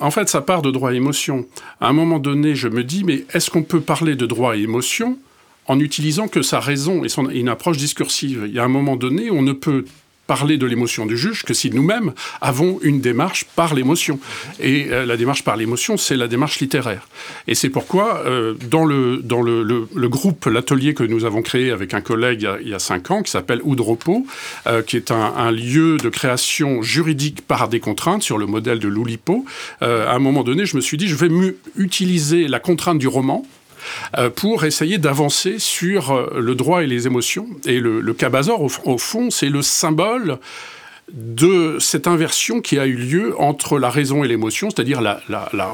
En 0.00 0.10
fait, 0.10 0.28
ça 0.28 0.40
part 0.40 0.62
de 0.62 0.70
droit 0.70 0.92
et 0.92 0.96
émotion. 0.96 1.46
À 1.80 1.88
un 1.88 1.92
moment 1.92 2.18
donné, 2.18 2.54
je 2.54 2.68
me 2.68 2.82
dis, 2.84 3.04
mais 3.04 3.24
est-ce 3.32 3.50
qu'on 3.50 3.62
peut 3.62 3.80
parler 3.80 4.16
de 4.16 4.26
droit 4.26 4.56
et 4.56 4.62
émotion 4.62 5.18
en 5.66 5.80
utilisant 5.80 6.28
que 6.28 6.42
sa 6.42 6.60
raison 6.60 7.04
et, 7.04 7.08
son, 7.08 7.30
et 7.30 7.38
une 7.38 7.48
approche 7.48 7.76
discursive? 7.76 8.44
Il 8.46 8.54
y 8.54 8.58
a 8.58 8.64
un 8.64 8.68
moment 8.68 8.96
donné, 8.96 9.30
on 9.30 9.42
ne 9.42 9.52
peut 9.52 9.84
parler 10.26 10.56
de 10.56 10.66
l'émotion 10.66 11.06
du 11.06 11.16
juge 11.16 11.42
que 11.42 11.54
si 11.54 11.70
nous-mêmes 11.70 12.12
avons 12.40 12.78
une 12.82 13.00
démarche 13.00 13.44
par 13.56 13.74
l'émotion. 13.74 14.18
Et 14.60 14.88
euh, 14.90 15.06
la 15.06 15.16
démarche 15.16 15.44
par 15.44 15.56
l'émotion, 15.56 15.96
c'est 15.96 16.16
la 16.16 16.28
démarche 16.28 16.60
littéraire. 16.60 17.08
Et 17.46 17.54
c'est 17.54 17.68
pourquoi, 17.68 18.22
euh, 18.24 18.54
dans, 18.70 18.84
le, 18.84 19.18
dans 19.22 19.42
le, 19.42 19.62
le, 19.62 20.08
groupe, 20.08 20.46
l'atelier 20.46 20.94
que 20.94 21.04
nous 21.04 21.24
avons 21.24 21.42
créé 21.42 21.70
avec 21.70 21.94
un 21.94 22.00
collègue 22.00 22.48
il 22.60 22.68
y 22.68 22.74
a, 22.74 22.78
cinq 22.78 23.10
ans, 23.10 23.22
qui 23.22 23.30
s'appelle 23.30 23.60
Oudropo, 23.64 24.26
euh, 24.66 24.82
qui 24.82 24.96
est 24.96 25.10
un, 25.10 25.34
un, 25.36 25.50
lieu 25.50 25.96
de 25.98 26.08
création 26.08 26.82
juridique 26.82 27.42
par 27.46 27.68
des 27.68 27.80
contraintes 27.80 28.22
sur 28.22 28.38
le 28.38 28.46
modèle 28.46 28.78
de 28.78 28.88
l'Oulipo, 28.88 29.44
à 29.80 30.14
un 30.14 30.18
moment 30.18 30.42
donné, 30.42 30.66
je 30.66 30.76
me 30.76 30.80
suis 30.80 30.96
dit, 30.96 31.08
je 31.08 31.16
vais 31.16 31.28
utiliser 31.76 32.48
la 32.48 32.60
contrainte 32.60 32.98
du 32.98 33.08
roman 33.08 33.44
pour 34.30 34.64
essayer 34.64 34.98
d'avancer 34.98 35.58
sur 35.58 36.10
euh, 36.10 36.38
le 36.40 36.54
droit 36.54 36.82
et 36.82 36.86
les 36.86 37.06
émotions. 37.06 37.46
Et 37.66 37.80
le 37.80 38.14
cabazor, 38.14 38.62
au, 38.62 38.98
fond, 38.98 39.30
c'est 39.30 39.48
le 39.48 39.62
symbole 39.62 40.38
de 41.12 41.76
cette 41.80 42.06
inversion 42.06 42.60
qui 42.60 42.78
a 42.78 42.86
eu 42.86 42.96
lieu 42.96 43.34
entre 43.38 43.78
la 43.78 43.90
raison 43.90 44.24
et 44.24 44.28
l'émotion, 44.28 44.70
c'est-à-dire 44.70 45.00
la, 45.00 45.20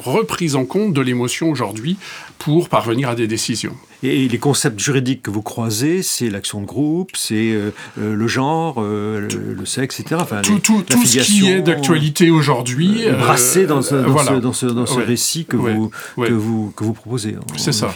reprise 0.05 0.57
en 0.57 0.65
compte 0.65 0.93
de 0.93 1.01
l'émotion 1.01 1.51
aujourd'hui 1.51 1.97
pour 2.39 2.69
parvenir 2.69 3.11
à 3.11 3.15
des 3.15 3.27
décisions. 3.27 3.77
Et 4.03 4.29
les 4.29 4.39
concepts 4.39 4.81
juridiques 4.81 5.23
que 5.23 5.31
vous 5.31 5.43
croisez, 5.43 6.03
c'est 6.03 6.31
l'action 6.31 6.63
de 6.63 6.67
groupe, 6.67 7.11
c'est 7.15 7.53
euh, 7.53 7.71
euh, 8.01 8.15
le 8.15 8.29
genre, 8.29 8.77
euh, 8.79 9.29
le, 9.29 9.67
sexe, 9.67 10.01
etc. 10.01 10.17
Enfin, 10.23 10.41
tout, 10.41 10.59
tout, 10.59 10.83
tout 10.83 11.05
ce 11.05 11.19
qui 11.21 11.49
est 11.49 11.61
d'actualité 11.61 12.31
aujourd'hui. 12.31 13.05
brassé 13.19 13.67
dans 13.67 13.83
ce, 13.83 13.95
dans 13.95 14.53
ce, 14.55 14.67
dans 14.67 14.87
ce, 14.87 14.99
récit 14.99 15.45
que, 15.45 15.57
vous, 15.57 15.91
Que, 16.17 16.33
vous, 16.33 16.73
que 16.75 16.83
vous 16.83 16.95
proposez. 16.95 17.37
C'est 17.57 17.73
ça. 17.73 17.95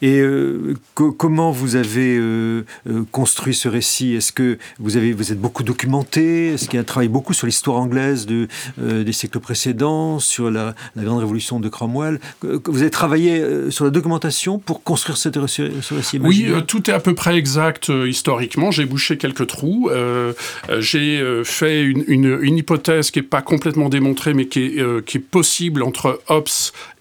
Et 0.00 0.20
euh, 0.20 0.74
comment 0.94 1.50
vous 1.50 1.76
avez 1.76 2.16
euh, 2.16 2.64
euh, 2.88 3.02
construit 3.10 3.54
ce 3.54 3.68
récit? 3.68 4.14
Est-ce 4.14 4.32
que 4.32 4.58
vous, 4.78 4.96
avez, 4.96 5.12
vous 5.12 5.32
êtes 5.32 5.40
beaucoup 5.40 5.64
documenté? 5.64 6.48
Est-ce 6.48 6.66
qu'il 6.66 6.74
y 6.74 6.78
a 6.78 6.82
un 6.82 6.84
travail 6.84 7.08
beaucoup 7.08 7.32
sur 7.32 7.46
l'histoire 7.46 7.78
anglaise 7.78 8.26
de, 8.26 8.46
des 8.78 9.12
siècles 9.12 9.40
précédents, 9.40 10.18
sur 10.18 10.50
la, 10.50 10.74
grande 10.96 11.20
révolution 11.20 11.58
de 11.58 11.68
Cromwell? 11.68 12.20
Vous 12.42 12.80
avez 12.80 12.90
travaillé 12.90 13.70
sur 13.70 13.84
la 13.84 13.90
documentation 13.90 14.58
pour 14.58 14.82
construire 14.82 15.16
ce, 15.16 15.30
ce 15.46 15.94
récit 15.94 16.20
Oui, 16.22 16.46
tout 16.66 16.88
est 16.90 16.94
à 16.94 17.00
peu 17.00 17.14
près 17.14 17.36
exact 17.36 17.88
historiquement. 17.88 18.70
J'ai 18.70 18.84
bouché 18.84 19.16
quelques 19.16 19.46
trous. 19.48 19.90
J'ai 20.78 21.42
fait 21.44 21.82
une, 21.82 22.04
une, 22.08 22.58
hypothèse 22.58 23.10
qui 23.10 23.18
n'est 23.18 23.26
pas 23.26 23.42
complètement 23.42 23.88
démontrée, 23.88 24.34
mais 24.34 24.46
qui 24.46 24.64
est, 24.64 25.04
qui 25.04 25.18
est 25.18 25.20
possible 25.20 25.82
entre 25.82 26.20
Hobbes 26.28 26.46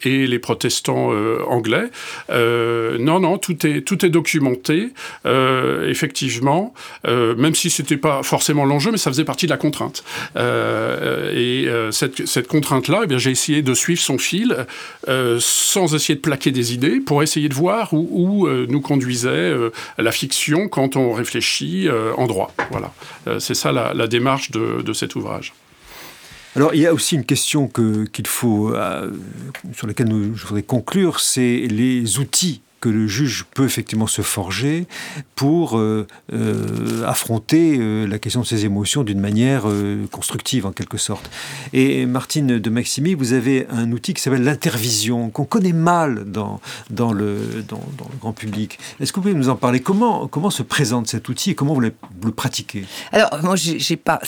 et 0.03 0.27
les 0.27 0.39
protestants 0.39 1.12
anglais. 1.47 1.89
Euh, 2.29 2.87
non, 2.97 3.19
non, 3.19 3.38
tout 3.38 3.65
est, 3.65 3.82
tout 3.82 4.06
est 4.06 4.10
documenté, 4.10 4.93
euh, 5.26 5.89
effectivement, 5.89 6.73
euh, 7.08 7.36
même 7.36 7.56
si 7.56 7.69
c'était 7.69 7.97
pas 7.97 8.23
forcément 8.23 8.65
l'enjeu, 8.65 8.91
mais 8.91 8.97
ça 8.97 9.12
faisait 9.12 9.26
partie 9.26 9.45
de 9.47 9.52
la 9.52 9.58
contrainte. 9.58 10.04
Euh, 10.36 11.32
et 11.34 11.67
euh, 11.67 11.91
cette, 11.91 12.26
cette 12.26 12.47
contrainte-là, 12.47 13.02
eh 13.04 13.08
bien, 13.08 13.17
j'ai 13.17 13.32
essayé 13.32 13.62
de 13.62 13.73
suivre 13.73 14.02
son 14.02 14.17
fil 14.17 14.65
euh, 15.08 15.38
sans 15.41 15.93
essayer 15.95 16.15
de 16.15 16.21
plaquer 16.21 16.52
des 16.52 16.73
idées 16.73 17.00
pour 17.00 17.23
essayer 17.23 17.50
de 17.50 17.54
voir 17.54 17.93
où, 17.93 18.47
euh, 18.47 18.65
nous 18.69 18.82
conduisait 18.82 19.30
euh, 19.30 19.71
la 19.97 20.12
fiction 20.12 20.67
quand 20.69 20.95
on 20.95 21.12
réfléchit 21.13 21.88
euh, 21.88 22.13
en 22.17 22.28
droit. 22.28 22.54
Voilà. 22.71 22.93
Euh, 23.28 23.39
c'est 23.39 23.56
ça 23.56 23.71
la, 23.71 24.08
démarche 24.08 24.52
de, 24.52 24.82
de 24.82 24.93
cet 24.93 25.15
ouvrage. 25.15 25.54
Alors, 26.56 26.73
il 26.73 26.82
y 26.82 26.88
a 26.88 26.93
aussi 26.93 27.15
une 27.15 27.26
question 27.26 27.67
que- 27.67 28.06
qu'il 28.06 28.26
faut, 28.26 28.73
euh, 28.73 29.12
sur 29.73 29.86
laquelle 29.86 30.10
je 30.34 30.45
voudrais 30.45 30.63
conclure, 30.63 31.19
c'est 31.19 31.67
les 31.69 32.17
outils 32.19 32.62
que 32.79 32.89
le 32.89 33.07
juge 33.07 33.45
peut 33.53 33.65
effectivement 33.65 34.07
se 34.07 34.21
forger 34.21 34.87
pour 35.35 35.77
euh, 35.77 36.07
euh, 36.33 37.05
affronter 37.05 37.77
euh, 37.79 38.05
la 38.07 38.19
question 38.19 38.41
de 38.41 38.45
ses 38.45 38.65
émotions 38.65 39.03
d'une 39.03 39.19
manière 39.19 39.65
constructive 40.11 40.65
en 40.65 40.71
quelque 40.71 40.97
sorte. 40.97 41.29
Et 41.73 42.05
Martine 42.05 42.59
de 42.59 42.69
Maximi, 42.69 43.13
vous 43.13 43.33
avez 43.33 43.67
un 43.69 43.91
outil 43.91 44.13
qui 44.13 44.21
s'appelle 44.21 44.43
l'intervision, 44.43 45.29
qu'on 45.29 45.45
connaît 45.45 45.73
mal 45.73 46.31
dans, 46.31 46.59
dans, 46.89 47.13
le, 47.13 47.63
dans, 47.67 47.77
le 47.77 48.17
grand 48.19 48.33
public. 48.33 48.79
Est-ce 48.99 49.11
que 49.11 49.17
vous 49.17 49.23
pouvez 49.23 49.33
nous 49.33 49.49
en 49.49 49.55
parler? 49.55 49.79
Comment, 49.79 50.27
comment 50.27 50.49
se 50.49 50.63
présente 50.63 51.07
cet 51.07 51.29
outil 51.29 51.51
et 51.51 51.55
comment 51.55 51.73
vous 51.73 51.81
le, 51.81 51.93
pratiquez? 52.35 52.85
Alors, 53.11 53.29
moi, 53.43 53.55
je 53.55 53.77
suis 53.77 53.97
pas 53.97 54.19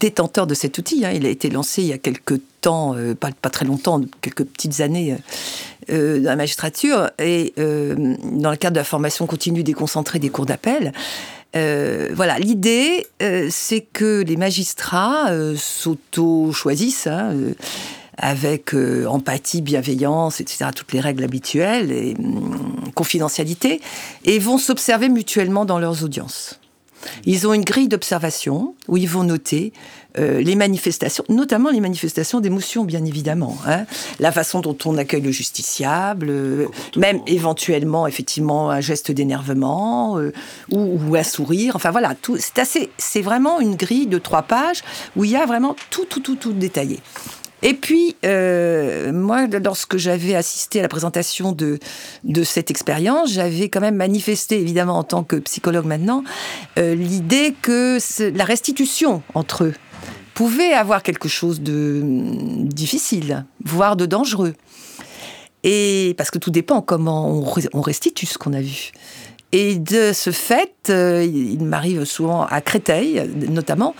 détenteur 0.00 0.46
de 0.46 0.54
cet 0.54 0.78
outil. 0.78 1.04
hein. 1.04 1.12
Il 1.12 1.26
a 1.26 1.30
été 1.30 1.50
lancé 1.50 1.82
il 1.82 1.88
y 1.88 1.92
a 1.92 1.98
quelques 1.98 2.40
euh, 2.72 3.14
pas, 3.14 3.30
très 3.50 3.64
longtemps, 3.64 4.00
quelques 4.20 4.44
petites 4.44 4.80
années 4.80 5.12
euh, 5.12 5.16
euh, 5.90 6.18
dans 6.20 6.30
la 6.30 6.36
magistrature, 6.36 7.10
et 7.18 7.52
euh, 7.58 8.16
dans 8.32 8.50
le 8.50 8.56
cadre 8.56 8.74
de 8.74 8.80
la 8.80 8.84
formation 8.84 9.26
continue 9.26 9.62
déconcentrée 9.62 10.18
des 10.18 10.30
cours 10.30 10.46
d'appel. 10.46 10.92
Voilà, 11.54 12.38
l'idée, 12.40 13.06
c'est 13.48 13.80
que 13.80 14.22
les 14.22 14.36
magistrats 14.36 15.30
s'auto-choisissent. 15.56 17.06
hein, 17.06 17.32
avec 18.16 18.74
empathie, 18.74 19.60
bienveillance, 19.60 20.40
etc., 20.40 20.66
toutes 20.74 20.92
les 20.92 21.00
règles 21.00 21.24
habituelles, 21.24 21.90
et 21.90 22.14
hum, 22.18 22.90
confidentialité, 22.94 23.80
et 24.24 24.38
vont 24.38 24.58
s'observer 24.58 25.08
mutuellement 25.08 25.64
dans 25.64 25.78
leurs 25.78 26.04
audiences. 26.04 26.60
Ils 27.24 27.46
ont 27.46 27.54
une 27.54 27.64
grille 27.64 27.88
d'observation 27.88 28.74
où 28.88 28.96
ils 28.96 29.08
vont 29.08 29.24
noter 29.24 29.72
euh, 30.18 30.40
les 30.40 30.54
manifestations, 30.54 31.24
notamment 31.28 31.70
les 31.70 31.80
manifestations 31.80 32.40
d'émotion, 32.40 32.84
bien 32.84 33.04
évidemment. 33.04 33.56
hein. 33.66 33.84
La 34.20 34.32
façon 34.32 34.60
dont 34.60 34.76
on 34.84 34.96
accueille 34.96 35.22
le 35.22 35.32
justiciable, 35.32 36.28
euh, 36.30 36.66
même 36.96 37.20
éventuellement, 37.26 38.06
effectivement, 38.06 38.70
un 38.70 38.80
geste 38.80 39.10
d'énervement 39.10 40.18
euh, 40.18 40.32
ou, 40.70 40.98
ou 41.08 41.16
un 41.16 41.22
sourire. 41.22 41.74
Enfin 41.76 41.90
voilà, 41.90 42.14
tout- 42.14 42.36
c'est 42.38 42.58
assez, 42.58 42.90
c'est 42.98 43.22
vraiment 43.22 43.60
une 43.60 43.76
grille 43.76 44.06
de 44.06 44.18
trois 44.18 44.42
pages 44.42 44.82
où 45.16 45.24
il 45.24 45.30
y 45.30 45.36
a 45.36 45.46
vraiment 45.46 45.74
tout, 45.90 46.04
tout, 46.04 46.20
tout, 46.20 46.36
tout 46.36 46.52
détaillé. 46.52 47.00
Et 47.66 47.72
puis, 47.72 48.14
euh, 48.26 49.10
moi, 49.10 49.46
lorsque 49.46 49.96
j'avais 49.96 50.34
assisté 50.34 50.80
à 50.80 50.82
la 50.82 50.88
présentation 50.88 51.52
de, 51.52 51.78
de 52.22 52.44
cette 52.44 52.70
expérience, 52.70 53.32
j'avais 53.32 53.70
quand 53.70 53.80
même 53.80 53.94
manifesté, 53.96 54.60
évidemment, 54.60 54.98
en 54.98 55.02
tant 55.02 55.24
que 55.24 55.36
psychologue 55.36 55.86
maintenant, 55.86 56.24
euh, 56.78 56.94
l'idée 56.94 57.54
que 57.62 57.98
la 58.36 58.44
restitution 58.44 59.22
entre 59.32 59.64
eux 59.64 59.74
pouvait 60.34 60.72
avoir 60.72 61.02
quelque 61.02 61.28
chose 61.28 61.60
de 61.60 62.00
hum, 62.02 62.68
difficile, 62.68 63.44
voire 63.64 63.96
de 63.96 64.06
dangereux. 64.06 64.54
Et 65.62 66.14
parce 66.18 66.30
que 66.30 66.38
tout 66.38 66.50
dépend 66.50 66.82
comment 66.82 67.28
on, 67.30 67.42
re- 67.42 67.68
on 67.72 67.80
restitue 67.80 68.26
ce 68.26 68.36
qu'on 68.36 68.52
a 68.52 68.60
vu. 68.60 68.92
Et 69.52 69.76
de 69.76 70.12
ce 70.12 70.30
fait, 70.30 70.74
euh, 70.90 71.24
il 71.24 71.64
m'arrive 71.64 72.04
souvent 72.04 72.44
à 72.44 72.60
Créteil, 72.60 73.22
notamment, 73.48 73.94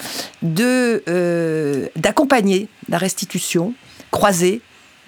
euh, 0.44 1.87
d'accompagner 1.97 2.68
la 2.88 2.99
restitution 2.99 3.73
croisée 4.11 4.61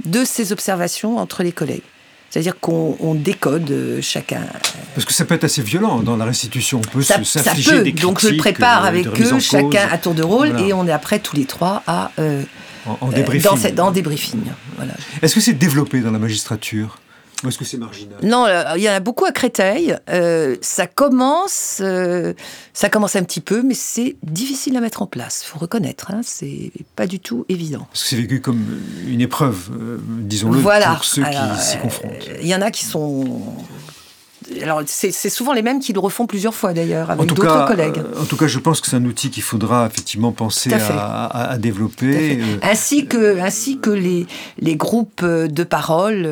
de 0.05 0.25
ces 0.25 0.53
observations 0.53 1.19
entre 1.19 1.43
les 1.43 1.53
collègues. 1.53 1.83
C'est-à-dire 2.31 2.59
qu'on 2.61 2.97
on 3.01 3.15
décode 3.15 3.71
euh, 3.71 4.01
chacun. 4.03 4.41
Parce 4.95 5.05
que 5.07 5.15
ça 5.15 5.25
peut 5.25 5.35
être 5.35 5.45
assez 5.45 5.62
violent 5.62 6.01
dans 6.01 6.17
la 6.17 6.25
restitution. 6.25 6.79
On 6.85 6.91
peut 6.91 7.03
Ça, 7.03 7.23
ça 7.25 7.55
peut. 7.55 7.83
des 7.83 7.93
Donc 7.93 8.21
je 8.21 8.29
le 8.29 8.37
prépare 8.37 8.85
euh, 8.85 8.89
avec 8.89 9.07
eux, 9.07 9.39
chacun 9.41 9.89
à 9.91 9.97
tour 9.99 10.15
de 10.15 10.23
rôle, 10.23 10.49
Voilà. 10.51 10.67
et 10.67 10.73
on 10.73 10.87
est 10.87 10.93
après 10.93 11.19
tous 11.19 11.37
les 11.37 11.45
trois 11.47 11.83
à 11.87 12.11
euh, 12.19 12.43
en, 12.87 12.99
en 13.01 13.09
débriefing. 13.09 13.51
dans, 13.51 13.57
cette- 13.57 13.81
en 13.81 13.91
débriefing. 13.91 14.41
Voilà. 14.77 14.93
Est-ce 15.23 15.35
que 15.35 15.41
c'est 15.41 15.55
développé 15.55 16.01
dans 16.01 16.11
la 16.11 16.19
magistrature? 16.19 16.99
Ou 17.47 17.49
est-ce 17.49 17.59
que 17.59 17.65
c'est 17.65 17.77
marginal? 17.79 18.19
Non, 18.23 18.45
euh, 18.47 18.65
il 18.77 18.83
y 18.83 18.91
en 18.91 18.93
a 18.93 19.01
beaucoup 19.01 19.25
à 19.25 19.33
Créteil. 19.33 19.97
Euh, 20.11 20.57
ça 20.61 20.87
commence, 20.87 21.79
euh, 21.81 22.35
ça 22.73 22.89
commence 22.89 23.17
un 23.17 23.23
petit 23.23 23.41
peu, 23.41 23.63
mais 23.63 23.75
c'est 23.75 24.17
difficile 24.23 24.77
à 24.77 24.81
mettre 24.81 25.01
en 25.03 25.07
place. 25.07 25.43
Il 25.45 25.49
faut 25.49 25.59
reconnaître, 25.59 26.11
hein, 26.11 26.21
c'est 26.25 26.73
pas 26.97 27.07
du 27.07 27.21
tout 27.21 27.47
évident. 27.49 27.87
Parce 27.93 28.03
que 28.03 28.09
c'est 28.11 28.17
vécu 28.17 28.41
comme 28.41 28.65
une 29.07 29.21
épreuve, 29.21 29.71
euh, 29.81 29.99
disons-le, 30.03 30.59
Voilà. 30.59 30.95
pour 30.95 31.05
ceux 31.05 31.23
Alors, 31.25 31.57
qui 31.57 31.63
s'y 31.65 31.79
confrontent. 31.79 32.29
Il 32.43 32.49
y 32.49 32.55
en 32.55 32.63
a 32.63 32.71
qui 32.71 32.85
sont. 32.85 33.41
Alors, 34.63 34.83
c'est 34.87 35.11
souvent 35.31 35.53
les 35.53 35.63
mêmes 35.63 35.81
qui 35.81 35.93
le 35.93 35.99
refont 36.01 36.27
plusieurs 36.27 36.55
fois 36.55 36.73
d'ailleurs, 36.73 37.11
avec 37.11 37.27
d'autres 37.35 37.67
collègues. 37.67 37.99
euh, 37.99 38.23
en 38.23 38.25
tout 38.27 38.37
cas, 38.37 38.47
je 38.47 38.59
pense 38.59 38.81
que 38.81 38.87
c'est 38.89 38.97
un 38.97 39.05
outil 39.05 39.31
qu'il 39.31 39.43
faudra 39.43 39.87
effectivement 39.87 40.31
penser 40.33 40.73
à 40.73 40.79
fait. 40.79 40.93
à, 40.93 40.99
à- 41.25 41.43
à 41.43 41.47
Tout 41.49 41.53
à 41.55 41.59
développer. 41.59 42.39
euh, 42.41 42.59
Ainsi 42.63 43.07
que, 43.07 43.41
ainsi 43.41 43.79
que 43.79 43.91
les, 43.91 44.27
les 44.59 44.77
groupes 44.77 45.21
euh, 45.23 45.49
de 45.49 45.65
parole, 45.65 46.29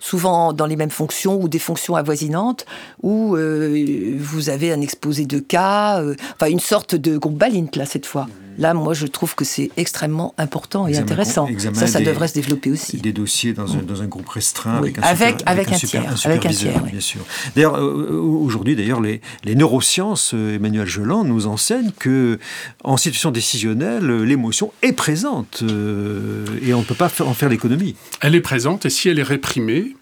souvent 0.00 0.52
dans 0.52 0.66
les 0.66 0.76
mêmes 0.76 0.90
fonctions 0.90 1.40
ou 1.40 1.48
des 1.48 1.58
fonctions 1.58 1.94
avoisinantes, 1.96 2.64
où 3.02 3.36
euh, 3.36 4.14
vous 4.18 4.48
avez 4.48 4.72
un 4.72 4.80
exposé 4.80 5.26
de 5.26 5.38
cas, 5.38 6.00
euh, 6.00 6.14
enfin 6.34 6.50
une 6.50 6.60
sorte 6.60 6.94
de 6.94 7.18
groupe 7.18 7.36
Balint 7.36 7.66
là 7.74 7.84
cette 7.86 8.06
fois. 8.06 8.26
Là, 8.60 8.74
moi, 8.74 8.94
je 8.94 9.06
trouve 9.06 9.34
que 9.34 9.44
c'est 9.44 9.70
extrêmement 9.76 10.34
important 10.38 10.86
et 10.86 10.90
Examen- 10.90 11.02
intéressant. 11.04 11.48
Ça, 11.74 11.86
ça 11.88 11.98
des- 11.98 12.04
devrait 12.04 12.28
se 12.28 12.34
développer 12.34 12.70
aussi. 12.70 12.98
des 12.98 13.12
dossiers 13.12 13.52
dans 13.54 13.74
un, 13.74 13.82
dans 13.82 14.02
un 14.02 14.06
groupe 14.06 14.28
restreint 14.28 14.80
Oui, 14.82 14.88
avec 14.90 14.98
un, 14.98 15.02
avec- 15.02 15.38
super- 15.38 15.48
avec 15.52 15.72
un 15.72 15.76
super- 15.78 16.02
tiers, 16.14 16.26
avec 16.26 16.46
un 16.46 16.50
tiers, 16.50 16.80
oui. 16.84 16.90
bien 16.92 17.00
sûr. 17.00 17.20
D'ailleurs, 17.56 17.76
euh, 17.76 18.10
aujourd'hui, 18.20 18.76
d'ailleurs, 18.76 19.00
les, 19.00 19.20
les 19.44 19.54
neurosciences, 19.54 20.32
euh, 20.34 20.56
Emmanuel 20.56 20.86
Geland 20.86 21.24
nous 21.24 21.46
enseigne 21.46 21.90
que 21.98 22.38
en 22.84 22.96
situation 22.98 23.30
décisionnelle, 23.30 24.08
euh, 24.10 24.22
l'émotion 24.24 24.72
est 24.82 24.92
présente 24.92 25.62
euh, 25.62 26.44
et 26.62 26.74
on 26.74 26.80
ne 26.80 26.84
peut 26.84 26.94
pas 26.94 27.08
faire- 27.08 27.28
en 27.28 27.34
faire 27.34 27.48
l'économie. 27.48 27.96
Elle 28.20 28.34
est 28.34 28.40
présente 28.42 28.84
et 28.84 28.90
si 28.90 29.08
elle 29.08 29.18
est 29.18 29.22
réprimée, 29.22 29.96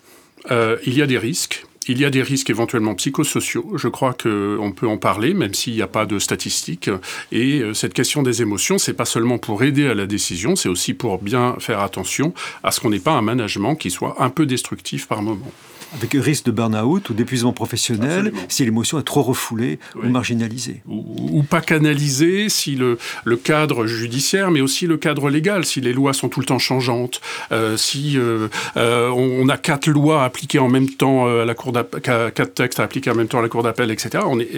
euh, 0.51 0.77
il 0.85 0.95
y 0.97 1.03
a 1.03 1.07
des 1.07 1.19
risques. 1.19 1.65
Il 1.91 1.99
y 1.99 2.05
a 2.05 2.11
des 2.11 2.23
risques 2.23 2.51
éventuellement 2.51 2.95
psychosociaux. 2.95 3.73
Je 3.77 3.89
crois 3.89 4.13
qu'on 4.13 4.73
peut 4.77 4.87
en 4.87 4.99
parler, 4.99 5.33
même 5.33 5.55
s'il 5.55 5.75
n'y 5.75 5.81
a 5.81 5.87
pas 5.87 6.05
de 6.05 6.19
statistiques. 6.19 6.91
Et 7.33 7.61
euh, 7.61 7.73
cette 7.73 7.95
question 7.95 8.23
des 8.23 8.43
émotions, 8.43 8.77
c'est 8.77 8.93
pas 8.93 9.07
seulement 9.07 9.39
pour 9.39 9.63
aider 9.63 9.87
à 9.87 9.95
la 9.95 10.07
décision, 10.07 10.55
c'est 10.55 10.69
aussi 10.69 10.93
pour 10.93 11.19
bien 11.19 11.57
faire 11.61 11.81
attention 11.81 12.35
à 12.63 12.73
ce 12.73 12.81
qu'on 12.81 12.91
n'ait 12.91 12.99
pas 12.99 13.13
un 13.13 13.23
management 13.23 13.75
qui 13.75 13.91
soit 13.91 14.17
un 14.23 14.29
peu 14.29 14.45
destructif 14.45 15.09
par 15.09 15.23
moment. 15.23 15.51
Avec 15.97 16.13
risque 16.15 16.45
de 16.45 16.51
burn-out 16.51 17.09
ou 17.11 17.15
d'épuisement 17.15 17.53
professionnel 17.53 18.19
Absolument. 18.27 18.43
si 18.49 18.65
l'émotion 18.65 18.99
est 18.99 19.05
trop 19.05 19.23
refoulée 19.23 19.79
Oui. 19.95 20.03
ou 20.07 20.11
marginalisée. 20.11 20.83
ou, 20.87 21.39
ou 21.39 21.43
pas 21.43 21.61
canalisé 21.61 22.49
si 22.49 22.75
le, 22.77 22.99
le 23.25 23.37
cadre 23.37 23.87
judiciaire, 23.87 24.51
mais 24.51 24.61
aussi 24.61 24.87
le 24.87 24.97
cadre 24.99 25.31
légal, 25.31 25.65
si 25.65 25.81
les 25.81 25.93
lois 25.93 26.13
sont 26.13 26.29
tout 26.29 26.41
le 26.41 26.47
temps 26.47 26.59
changeantes, 26.59 27.21
euh, 27.53 27.77
si 27.77 28.19
euh, 28.19 28.49
euh, 28.77 29.09
on, 29.11 29.49
a 29.49 29.57
quatre 29.57 29.89
lois 29.89 30.25
appliquées 30.25 30.59
en 30.59 30.69
même 30.69 30.89
temps 30.91 31.27
à 31.27 31.45
la 31.45 31.55
cour 31.55 31.73
d'appel, 31.73 32.01
quatre 32.03 32.55
textes 32.55 32.81
à 32.81 32.83
appliquer 32.83 33.11
en 33.11 33.15
même 33.15 33.29
temps 33.29 33.39
à 33.39 33.43
la 33.43 33.49
cour 33.49 33.63
d'appel, 33.63 33.91
etc. 33.91 34.25
On 34.27 34.39
est, 34.41 34.51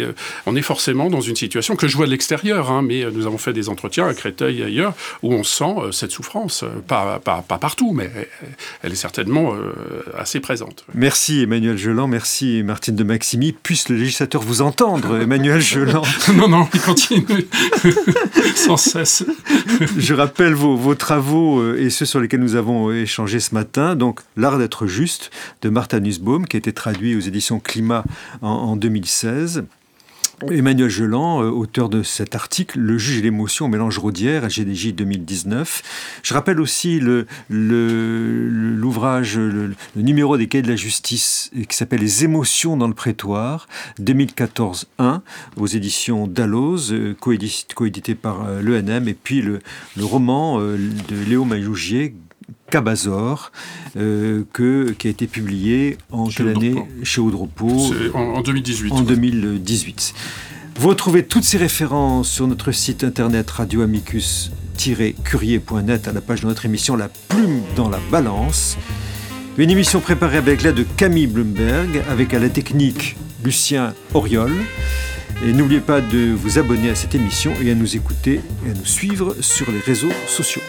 on 0.47 0.57
est 0.57 0.62
forcément 0.62 1.11
dans 1.11 1.21
une 1.21 1.37
situation 1.37 1.77
que 1.77 1.87
je 1.87 1.97
vois 1.97 2.07
de 2.07 2.11
l'extérieur, 2.11 2.71
hein, 2.73 2.83
mais 2.83 3.05
nous 3.12 3.27
avons 3.27 3.38
fait 3.38 3.53
des 3.53 3.69
entretiens 3.69 4.07
à 4.09 4.14
Créteil 4.14 4.62
et 4.62 4.64
ailleurs 4.64 4.95
où 5.23 5.33
on 5.33 5.45
sent 5.45 5.75
cette 5.93 6.11
souffrance, 6.11 6.64
pas, 6.88 7.21
pas, 7.21 7.45
pas 7.47 7.59
partout, 7.59 7.93
mais 7.93 8.11
elle 8.83 8.93
est 8.93 8.97
certainement 8.97 9.55
assez 10.19 10.40
présente. 10.40 10.85
Merci 10.95 11.20
Emmanuel 11.29 11.77
Geland, 11.77 12.09
merci 12.09 12.63
Martine 12.63 12.97
de 12.97 13.05
Maximi. 13.05 13.53
Puisse 13.53 13.91
le 13.91 13.97
législateur 13.97 14.43
vous 14.43 14.63
entendre, 14.63 15.21
Emmanuel 15.21 15.61
Geland. 15.61 16.03
non, 16.35 16.49
non, 16.49 16.67
il 16.73 16.81
continue 16.81 17.47
sans 18.55 18.79
cesse. 18.79 19.25
Je 19.99 20.14
rappelle 20.14 20.55
vos, 20.55 20.77
vos 20.77 20.95
travaux 20.95 21.61
euh, 21.61 21.79
et 21.79 21.91
ceux 21.91 22.07
sur 22.07 22.21
lesquels 22.21 22.41
nous 22.41 22.55
avons 22.55 22.89
euh, 22.89 23.03
échangé 23.03 23.39
ce 23.39 23.55
matin. 23.55 23.97
Donc, 23.97 24.21
L'art 24.37 24.57
d'être 24.57 24.87
juste 24.87 25.31
de 25.61 25.68
Martha 25.68 26.01
Nussbaum, 26.01 26.47
qui 26.47 26.57
a 26.57 26.59
été 26.59 26.73
traduit 26.73 27.14
aux 27.14 27.21
éditions 27.21 27.61
Climat 27.61 28.05
en, 28.41 28.49
en 28.49 28.77
2016. 28.77 29.64
Emmanuel 30.49 30.88
Geland, 30.88 31.43
euh, 31.43 31.51
auteur 31.51 31.88
de 31.88 32.03
cet 32.03 32.34
article, 32.34 32.78
Le 32.80 32.97
juge 32.99 33.18
et 33.18 33.22
l'émotion, 33.22 33.68
mélange 33.68 33.99
Rodière, 33.99 34.47
LGDJ 34.47 34.95
2019. 34.95 35.82
Je 36.22 36.34
rappelle 36.34 36.61
aussi 36.61 36.99
l'ouvrage, 37.51 39.36
le, 39.38 39.74
numéro 39.97 40.36
des 40.38 40.47
cahiers 40.49 40.62
de 40.62 40.68
la 40.68 40.76
justice 40.76 41.51
euh, 41.57 41.64
qui 41.64 41.76
s'appelle 41.76 42.01
Les 42.01 42.24
émotions 42.24 42.76
dans 42.76 42.88
le 42.88 42.95
prétoire, 42.95 43.68
2014-1, 44.01 45.20
aux 45.57 45.66
éditions 45.66 46.26
Dalloz, 46.26 46.93
euh, 46.93 47.14
coédit- 47.20 47.66
coédité 47.74 48.14
par 48.14 48.45
l'ENM, 48.62 49.09
et 49.09 49.14
puis 49.14 49.43
le, 49.43 49.61
roman 50.01 50.59
de 50.61 50.76
Léo 51.28 51.45
Mayougier, 51.45 52.14
Cabazor, 52.70 53.53
que, 53.94 54.90
qui 54.92 55.07
a 55.07 55.11
été 55.11 55.26
publié 55.26 55.98
en 56.11 56.28
quelle 56.28 56.48
année 56.48 56.74
Chez 57.03 57.20
Audropo 57.20 57.68
en, 58.14 58.20
en 58.20 58.42
2018. 58.42 58.92
En 58.92 59.03
2018. 59.03 60.14
Vous 60.80 60.88
retrouvez 60.88 61.24
toutes 61.26 61.44
ces 61.44 61.59
références 61.59 62.30
sur 62.30 62.46
notre 62.46 62.72
site 62.72 63.05
internet 63.05 63.51
radioamicus-curier.net 63.51 66.09
à 66.09 66.12
la 66.12 66.22
page 66.22 66.40
de 66.40 66.46
notre 66.46 66.64
émission 66.64 66.96
La 66.96 67.11
plume 67.28 67.61
dans 67.76 67.90
la 67.90 67.98
balance. 68.11 68.78
Une 69.59 69.68
émission 69.68 70.01
préparée 70.01 70.38
avec 70.38 70.62
l'aide 70.62 70.76
de 70.76 70.86
Camille 70.96 71.26
Bloomberg, 71.26 72.03
avec 72.09 72.32
à 72.32 72.38
la 72.38 72.48
technique 72.48 73.18
Lucien 73.44 73.92
Auriol. 74.14 74.53
Et 75.44 75.53
n'oubliez 75.53 75.80
pas 75.80 76.01
de 76.01 76.32
vous 76.32 76.59
abonner 76.59 76.88
à 76.88 76.94
cette 76.94 77.14
émission 77.14 77.53
et 77.62 77.70
à 77.70 77.74
nous 77.74 77.96
écouter 77.96 78.40
et 78.66 78.70
à 78.70 78.74
nous 78.74 78.86
suivre 78.86 79.36
sur 79.42 79.70
les 79.70 79.80
réseaux 79.80 80.09
sociaux. 80.28 80.62